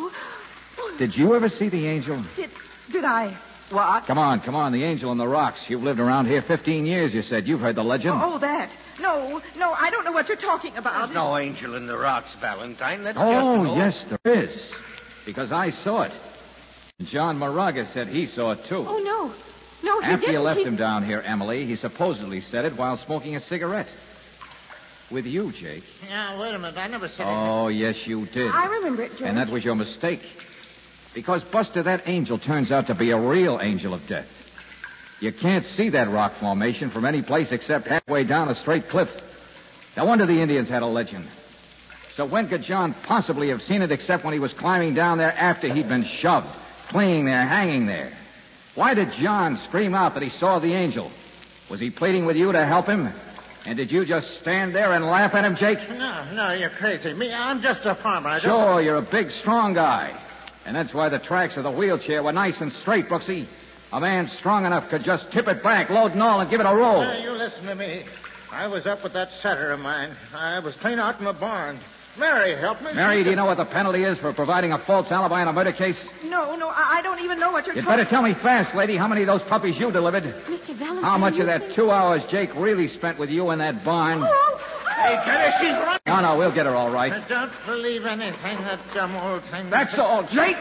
Did 0.97 1.15
you 1.15 1.35
ever 1.35 1.49
see 1.49 1.69
the 1.69 1.87
angel? 1.87 2.23
did, 2.35 2.49
did 2.91 3.03
I? 3.03 3.37
What? 3.71 4.05
Come 4.05 4.17
on, 4.19 4.41
come 4.41 4.55
on, 4.55 4.71
the 4.71 4.83
angel 4.83 5.09
on 5.09 5.17
the 5.17 5.27
rocks. 5.27 5.59
You've 5.67 5.81
lived 5.81 5.99
around 5.99 6.27
here 6.27 6.43
15 6.43 6.85
years, 6.85 7.13
you 7.13 7.23
said. 7.23 7.47
You've 7.47 7.61
heard 7.61 7.75
the 7.75 7.83
legend. 7.83 8.13
Oh, 8.21 8.37
that. 8.39 8.69
No, 8.99 9.41
no, 9.57 9.71
I 9.73 9.89
don't 9.89 10.03
know 10.05 10.11
what 10.11 10.27
you're 10.27 10.37
talking 10.37 10.77
about. 10.77 11.07
There's 11.07 11.15
no 11.15 11.35
angel 11.37 11.75
in 11.75 11.87
the 11.87 11.97
rocks, 11.97 12.27
Valentine. 12.39 13.03
That's 13.03 13.17
Oh, 13.19 13.65
just 13.65 14.05
an 14.05 14.11
yes, 14.11 14.19
there 14.23 14.33
is. 14.43 14.71
Because 15.25 15.51
I 15.51 15.71
saw 15.71 16.03
it. 16.03 16.11
John 17.05 17.39
Moraga 17.39 17.87
said 17.93 18.07
he 18.09 18.27
saw 18.27 18.51
it, 18.51 18.59
too. 18.69 18.85
Oh, 18.87 18.99
no. 18.99 19.33
No, 19.83 19.99
he 20.01 20.05
After 20.05 20.17
didn't. 20.27 20.33
you 20.33 20.39
left 20.41 20.59
He- 20.59 20.65
him 20.65 20.75
down 20.75 21.03
here, 21.03 21.21
Emily, 21.25 21.65
he 21.65 21.75
supposedly 21.75 22.41
said 22.41 22.65
it 22.65 22.77
while 22.77 22.97
smoking 22.97 23.35
a 23.35 23.41
cigarette. 23.41 23.87
With 25.11 25.25
you, 25.25 25.51
Jake. 25.51 25.83
Now, 26.09 26.39
wait 26.41 26.53
a 26.53 26.59
minute. 26.59 26.77
I 26.77 26.87
never 26.87 27.07
said 27.07 27.21
it. 27.21 27.25
Oh, 27.27 27.67
yes, 27.69 27.95
you 28.05 28.25
did. 28.27 28.51
I 28.53 28.65
remember 28.65 29.03
it, 29.03 29.11
George. 29.17 29.23
And 29.23 29.37
that 29.37 29.49
was 29.49 29.63
your 29.63 29.75
mistake. 29.75 30.21
Because, 31.13 31.43
Buster, 31.43 31.83
that 31.83 32.03
angel 32.07 32.39
turns 32.39 32.71
out 32.71 32.87
to 32.87 32.95
be 32.95 33.11
a 33.11 33.19
real 33.19 33.59
angel 33.61 33.93
of 33.93 34.05
death. 34.07 34.25
You 35.19 35.31
can't 35.31 35.65
see 35.65 35.89
that 35.89 36.09
rock 36.09 36.33
formation 36.39 36.89
from 36.89 37.05
any 37.05 37.21
place 37.21 37.51
except 37.51 37.87
halfway 37.87 38.23
down 38.23 38.49
a 38.49 38.55
straight 38.55 38.89
cliff. 38.89 39.09
No 39.95 40.05
wonder 40.05 40.25
the 40.25 40.41
Indians 40.41 40.69
had 40.69 40.81
a 40.81 40.87
legend. 40.87 41.27
So 42.15 42.25
when 42.25 42.49
could 42.49 42.63
John 42.63 42.93
possibly 43.05 43.49
have 43.49 43.61
seen 43.61 43.81
it 43.81 43.91
except 43.91 44.23
when 44.23 44.33
he 44.33 44.39
was 44.39 44.53
climbing 44.53 44.95
down 44.95 45.17
there 45.17 45.33
after 45.33 45.73
he'd 45.73 45.87
been 45.87 46.05
shoved, 46.19 46.47
clinging 46.89 47.25
there, 47.25 47.47
hanging 47.47 47.85
there? 47.85 48.11
Why 48.75 48.93
did 48.93 49.11
John 49.13 49.57
scream 49.67 49.93
out 49.93 50.15
that 50.15 50.23
he 50.23 50.29
saw 50.29 50.59
the 50.59 50.73
angel? 50.73 51.11
Was 51.69 51.79
he 51.79 51.89
pleading 51.89 52.25
with 52.25 52.35
you 52.35 52.51
to 52.51 52.65
help 52.65 52.87
him? 52.87 53.11
And 53.65 53.77
did 53.77 53.91
you 53.91 54.05
just 54.05 54.39
stand 54.41 54.75
there 54.75 54.91
and 54.91 55.05
laugh 55.05 55.33
at 55.33 55.45
him, 55.45 55.55
Jake? 55.55 55.79
No, 55.89 56.25
no, 56.33 56.53
you're 56.53 56.69
crazy. 56.69 57.13
Me, 57.13 57.33
I'm 57.33 57.61
just 57.61 57.85
a 57.85 57.95
farmer. 57.95 58.29
I. 58.29 58.39
Sure, 58.41 58.81
you're 58.81 58.97
a 58.97 59.01
big, 59.01 59.31
strong 59.31 59.73
guy. 59.73 60.19
And 60.65 60.75
that's 60.75 60.93
why 60.93 61.09
the 61.09 61.19
tracks 61.19 61.57
of 61.57 61.63
the 61.63 61.71
wheelchair 61.71 62.23
were 62.23 62.31
nice 62.31 62.59
and 62.61 62.71
straight, 62.71 63.07
Brooksy. 63.09 63.47
A 63.91 63.99
man 63.99 64.27
strong 64.39 64.65
enough 64.65 64.89
could 64.89 65.03
just 65.03 65.31
tip 65.31 65.47
it 65.47 65.61
back, 65.61 65.89
load 65.89 66.13
and 66.13 66.23
all, 66.23 66.39
and 66.41 66.49
give 66.49 66.59
it 66.59 66.65
a 66.65 66.73
roll. 66.75 67.01
Now, 67.01 67.17
you 67.17 67.31
listen 67.31 67.65
to 67.65 67.75
me. 67.75 68.05
I 68.51 68.67
was 68.67 68.85
up 68.85 69.03
with 69.03 69.13
that 69.13 69.29
setter 69.41 69.71
of 69.71 69.79
mine. 69.79 70.15
I 70.33 70.59
was 70.59 70.75
clean 70.75 70.99
out 70.99 71.19
in 71.19 71.25
the 71.25 71.33
barn. 71.33 71.79
Mary, 72.17 72.55
help 72.55 72.79
me. 72.81 72.93
Mary, 72.93 73.23
do 73.23 73.31
you 73.31 73.35
know 73.35 73.45
what 73.45 73.57
the 73.57 73.65
penalty 73.65 74.03
is 74.03 74.19
for 74.19 74.31
providing 74.33 74.71
a 74.71 74.77
false 74.77 75.11
alibi 75.11 75.41
in 75.41 75.47
a 75.47 75.53
murder 75.53 75.71
case? 75.71 75.97
No, 76.23 76.55
no, 76.55 76.67
I 76.69 76.97
I 76.99 77.01
don't 77.01 77.19
even 77.21 77.39
know 77.39 77.51
what 77.51 77.65
you're 77.65 77.75
You'd 77.75 77.85
better 77.87 78.05
tell 78.05 78.21
me 78.21 78.35
fast, 78.35 78.75
lady, 78.75 78.95
how 78.95 79.07
many 79.07 79.21
of 79.21 79.27
those 79.27 79.41
puppies 79.43 79.77
you 79.79 79.91
delivered. 79.91 80.23
Mr. 80.23 80.75
Valentine. 80.75 81.03
How 81.03 81.17
much 81.17 81.39
of 81.39 81.47
that 81.47 81.61
think- 81.61 81.75
two 81.75 81.89
hours 81.89 82.21
Jake 82.29 82.51
really 82.55 82.87
spent 82.87 83.17
with 83.17 83.31
you 83.31 83.49
in 83.49 83.57
that 83.59 83.83
barn? 83.83 84.21
Oh, 84.23 84.61
Hey, 84.95 85.15
get 85.25 85.39
her. 85.39 85.59
She's 85.59 85.71
running. 85.71 85.99
No, 86.05 86.21
no, 86.21 86.37
we'll 86.37 86.53
get 86.53 86.65
her 86.65 86.75
all 86.75 86.91
right. 86.91 87.11
I 87.11 87.27
don't 87.27 87.51
believe 87.65 88.05
anything 88.05 88.57
that 88.61 88.79
dumb 88.93 89.15
old 89.15 89.43
thing. 89.51 89.69
That's 89.69 89.97
all, 89.97 90.23
Jake. 90.23 90.57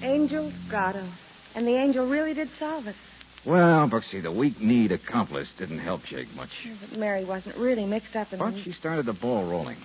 Angel's 0.00 0.52
got 0.70 0.92
grotto. 0.92 1.08
And 1.54 1.66
the 1.66 1.76
angel 1.76 2.06
really 2.06 2.34
did 2.34 2.50
solve 2.58 2.86
it. 2.86 2.94
Well, 3.46 3.88
Brooksy, 3.88 4.22
the 4.22 4.32
weak-kneed 4.32 4.92
accomplice 4.92 5.52
didn't 5.56 5.78
help 5.78 6.02
Jake 6.04 6.28
much. 6.34 6.50
But 6.80 6.98
Mary 6.98 7.24
wasn't 7.24 7.56
really 7.56 7.86
mixed 7.86 8.16
up 8.16 8.32
in 8.32 8.38
But 8.38 8.54
it. 8.54 8.64
she 8.64 8.72
started 8.72 9.06
the 9.06 9.12
ball 9.12 9.48
rolling. 9.48 9.78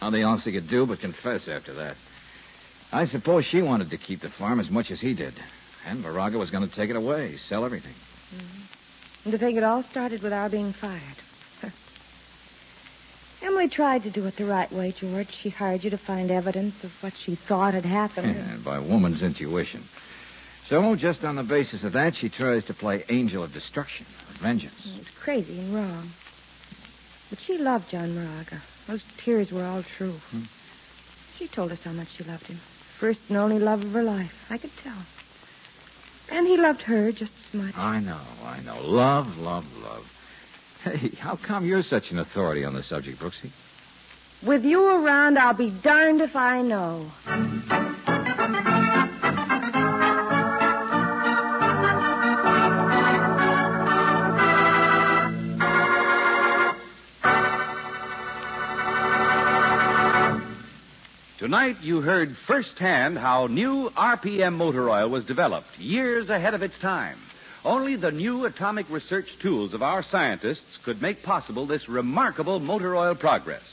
Nothing 0.00 0.22
else 0.22 0.44
he 0.44 0.52
could 0.52 0.68
do 0.68 0.86
but 0.86 1.00
confess 1.00 1.48
after 1.48 1.72
that. 1.74 1.96
I 2.92 3.06
suppose 3.06 3.44
she 3.44 3.62
wanted 3.62 3.90
to 3.90 3.98
keep 3.98 4.20
the 4.20 4.28
farm 4.30 4.60
as 4.60 4.70
much 4.70 4.90
as 4.90 5.00
he 5.00 5.14
did. 5.14 5.34
And 5.86 6.02
Moraga 6.02 6.38
was 6.38 6.50
going 6.50 6.68
to 6.68 6.74
take 6.74 6.90
it 6.90 6.96
away, 6.96 7.36
sell 7.48 7.64
everything. 7.64 7.94
Mm-hmm. 8.34 8.62
And 9.24 9.32
to 9.32 9.38
think 9.38 9.56
it 9.56 9.64
all 9.64 9.84
started 9.90 10.22
with 10.22 10.32
our 10.32 10.48
being 10.48 10.72
fired. 10.80 11.02
Emily 13.42 13.68
tried 13.68 14.02
to 14.04 14.10
do 14.10 14.24
it 14.26 14.36
the 14.36 14.44
right 14.44 14.70
way, 14.72 14.94
George. 14.98 15.28
She 15.42 15.48
hired 15.50 15.82
you 15.84 15.90
to 15.90 15.98
find 15.98 16.30
evidence 16.30 16.74
of 16.82 16.90
what 17.00 17.12
she 17.24 17.38
thought 17.48 17.74
had 17.74 17.84
happened. 17.84 18.36
And 18.36 18.64
by 18.64 18.78
woman's 18.78 19.22
intuition. 19.22 19.84
So, 20.68 20.94
just 20.96 21.24
on 21.24 21.36
the 21.36 21.42
basis 21.42 21.84
of 21.84 21.92
that, 21.92 22.14
she 22.14 22.28
tries 22.28 22.64
to 22.64 22.74
play 22.74 23.04
angel 23.08 23.42
of 23.42 23.52
destruction, 23.52 24.06
of 24.30 24.40
vengeance. 24.40 24.74
It's 24.98 25.10
crazy 25.22 25.58
and 25.58 25.74
wrong. 25.74 26.10
But 27.30 27.40
she 27.40 27.58
loved 27.58 27.90
John 27.90 28.14
Moraga. 28.14 28.62
Those 28.86 29.02
tears 29.24 29.50
were 29.50 29.64
all 29.64 29.82
true. 29.96 30.16
Hmm. 30.30 30.42
She 31.38 31.48
told 31.48 31.72
us 31.72 31.80
how 31.82 31.92
much 31.92 32.08
she 32.16 32.24
loved 32.24 32.46
him. 32.46 32.60
First 32.98 33.20
and 33.28 33.36
only 33.36 33.58
love 33.58 33.82
of 33.82 33.92
her 33.92 34.02
life. 34.02 34.32
I 34.50 34.58
could 34.58 34.70
tell. 34.82 35.02
And 36.30 36.46
he 36.46 36.56
loved 36.56 36.82
her 36.82 37.10
just 37.10 37.32
as 37.48 37.54
much. 37.54 37.76
I 37.76 38.00
know, 38.00 38.20
I 38.44 38.60
know. 38.60 38.80
Love, 38.80 39.36
love, 39.38 39.64
love. 39.82 40.04
Hey, 40.84 41.10
how 41.18 41.36
come 41.36 41.66
you're 41.66 41.82
such 41.82 42.10
an 42.10 42.18
authority 42.18 42.64
on 42.64 42.74
the 42.74 42.82
subject, 42.82 43.20
Brooksy? 43.20 43.50
With 44.42 44.64
you 44.64 44.84
around, 44.84 45.38
I'll 45.38 45.54
be 45.54 45.70
darned 45.70 46.20
if 46.20 46.34
I 46.34 46.62
know. 46.62 47.10
Tonight, 61.42 61.78
you 61.82 62.02
heard 62.02 62.36
firsthand 62.46 63.18
how 63.18 63.48
new 63.48 63.90
RPM 63.90 64.54
motor 64.54 64.88
oil 64.88 65.08
was 65.08 65.24
developed 65.24 65.76
years 65.76 66.30
ahead 66.30 66.54
of 66.54 66.62
its 66.62 66.78
time. 66.78 67.18
Only 67.64 67.96
the 67.96 68.12
new 68.12 68.44
atomic 68.44 68.88
research 68.88 69.26
tools 69.40 69.74
of 69.74 69.82
our 69.82 70.04
scientists 70.04 70.78
could 70.84 71.02
make 71.02 71.24
possible 71.24 71.66
this 71.66 71.88
remarkable 71.88 72.60
motor 72.60 72.94
oil 72.94 73.16
progress. 73.16 73.64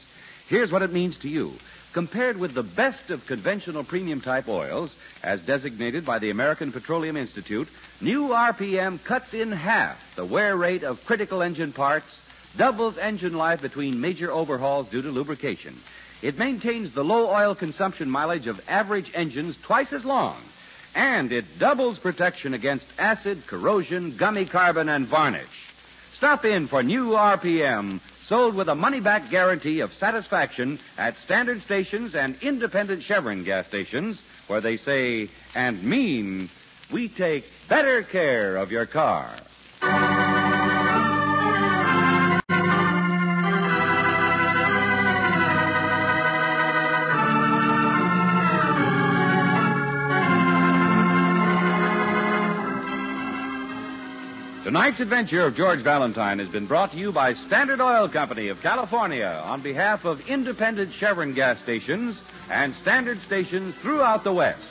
Here's 0.48 0.72
what 0.72 0.82
it 0.82 0.92
means 0.92 1.20
to 1.20 1.30
you. 1.30 1.54
Compared 1.94 2.38
with 2.38 2.56
the 2.56 2.64
best 2.64 3.12
of 3.12 3.28
conventional 3.28 3.84
premium 3.84 4.22
type 4.22 4.48
oils, 4.48 4.96
as 5.22 5.40
designated 5.42 6.08
by 6.08 6.18
the 6.18 6.32
American 6.32 6.72
Petroleum 6.72 7.18
Institute, 7.18 7.68
new 8.02 8.30
RPM 8.30 9.04
cuts 9.04 9.32
in 9.36 9.52
half 9.52 10.00
the 10.16 10.26
wear 10.26 10.58
rate 10.58 10.82
of 10.82 11.06
critical 11.06 11.44
engine 11.44 11.74
parts, 11.74 12.08
doubles 12.58 12.98
engine 12.98 13.34
life 13.34 13.62
between 13.62 14.02
major 14.02 14.32
overhauls 14.32 14.88
due 14.88 15.04
to 15.04 15.10
lubrication. 15.10 15.80
It 16.22 16.38
maintains 16.38 16.92
the 16.92 17.04
low 17.04 17.30
oil 17.30 17.56
consumption 17.56 18.10
mileage 18.10 18.48
of 18.48 18.62
average 18.68 19.12
engines 19.14 19.56
twice 19.64 19.94
as 19.94 20.04
long. 20.04 20.38
And 20.96 21.32
it 21.32 21.60
doubles 21.60 22.00
protection 22.00 22.54
against 22.54 22.86
acid, 22.98 23.46
corrosion, 23.48 24.18
gummy 24.18 24.46
carbon, 24.46 24.90
and 24.90 25.08
varnish. 25.08 25.48
Stop 26.18 26.44
in 26.44 26.68
for 26.68 26.84
new 26.84 27.12
RPM, 27.12 28.02
sold 28.28 28.56
with 28.56 28.68
a 28.68 28.76
money 28.76 29.00
back 29.00 29.30
guarantee 29.30 29.80
of 29.80 29.94
satisfaction 29.94 30.80
at 30.98 31.18
standard 31.20 31.62
stations 31.62 32.16
and 32.16 32.36
independent 32.42 33.04
Chevron 33.04 33.46
gas 33.46 33.68
stations, 33.68 34.22
where 34.48 34.60
they 34.60 34.76
say 34.76 35.30
and 35.56 35.82
mean, 35.82 36.50
we 36.92 37.08
take 37.08 37.46
better 37.70 38.04
care 38.04 38.58
of 38.58 38.72
your 38.72 38.86
car. 38.86 39.32
Tonight's 54.90 55.04
adventure 55.04 55.46
of 55.46 55.56
George 55.56 55.84
Valentine 55.84 56.40
has 56.40 56.50
been 56.50 56.66
brought 56.66 56.92
to 56.94 56.98
you 56.98 57.12
by 57.12 57.36
Standard 57.36 57.80
Oil 57.80 58.10
Company 58.10 58.48
of 58.48 58.60
California 58.62 59.40
on 59.46 59.62
behalf 59.62 60.04
of 60.04 60.20
independent 60.22 60.92
Chevron 60.96 61.36
gas 61.36 61.60
stations 61.62 62.20
and 62.50 62.74
standard 62.82 63.22
stations 63.22 63.76
throughout 63.84 64.24
the 64.24 64.34
West. 64.34 64.64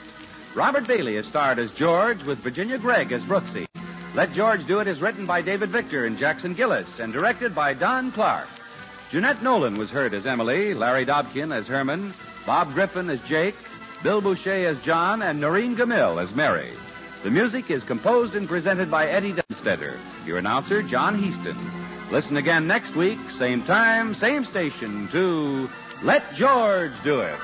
Robert 0.56 0.88
Bailey 0.88 1.14
is 1.14 1.26
starred 1.28 1.60
as 1.60 1.70
George 1.70 2.20
with 2.24 2.40
Virginia 2.40 2.78
Gregg 2.78 3.12
as 3.12 3.22
Brooksy. 3.22 3.68
Let 4.16 4.32
George 4.32 4.66
Do 4.66 4.80
It 4.80 4.88
is 4.88 5.00
written 5.00 5.24
by 5.24 5.40
David 5.40 5.70
Victor 5.70 6.04
and 6.04 6.18
Jackson 6.18 6.52
Gillis 6.52 6.88
and 6.98 7.12
directed 7.12 7.54
by 7.54 7.72
Don 7.74 8.10
Clark. 8.10 8.48
Jeanette 9.12 9.44
Nolan 9.44 9.78
was 9.78 9.88
heard 9.88 10.14
as 10.14 10.26
Emily, 10.26 10.74
Larry 10.74 11.06
Dobkin 11.06 11.56
as 11.56 11.68
Herman, 11.68 12.12
Bob 12.44 12.74
Griffin 12.74 13.08
as 13.08 13.20
Jake, 13.28 13.54
Bill 14.02 14.20
Bouchey 14.20 14.64
as 14.64 14.82
John, 14.82 15.22
and 15.22 15.40
Noreen 15.40 15.76
Gammill 15.76 16.20
as 16.20 16.34
Mary. 16.34 16.72
The 17.24 17.30
music 17.30 17.68
is 17.68 17.82
composed 17.82 18.36
and 18.36 18.48
presented 18.48 18.92
by 18.92 19.08
Eddie 19.08 19.32
Dunstedter. 19.32 19.98
Your 20.24 20.38
announcer, 20.38 20.84
John 20.84 21.20
Heistand. 21.20 22.12
Listen 22.12 22.36
again 22.36 22.68
next 22.68 22.94
week, 22.94 23.18
same 23.38 23.64
time, 23.64 24.14
same 24.14 24.44
station, 24.44 25.08
to 25.10 25.68
Let 26.04 26.32
George 26.34 26.92
Do 27.02 27.20
It. 27.20 27.38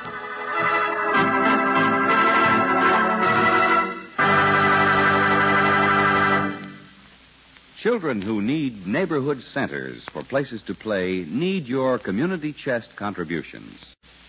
Children 7.83 8.23
who 8.23 8.41
need 8.41 8.87
neighborhood 8.87 9.43
centers 9.43 10.05
for 10.13 10.23
places 10.23 10.63
to 10.69 10.75
play 10.75 11.27
need 11.29 11.67
your 11.67 11.99
community 11.99 12.53
chest 12.53 12.91
contributions. 12.95 13.85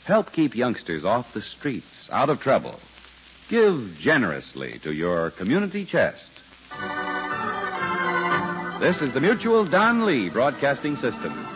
Help 0.06 0.34
keep 0.34 0.56
youngsters 0.56 1.06
off 1.06 1.34
the 1.36 1.42
streets, 1.42 2.10
out 2.12 2.30
of 2.32 2.40
trouble. 2.40 2.80
Give 3.50 3.96
generously 4.00 4.80
to 4.84 4.92
your 4.92 5.32
community 5.32 5.86
chest. 5.86 6.30
This 8.80 9.02
is 9.02 9.14
the 9.14 9.22
Mutual 9.22 9.66
Don 9.66 10.06
Lee 10.06 10.30
Broadcasting 10.30 10.96
System. 10.96 11.55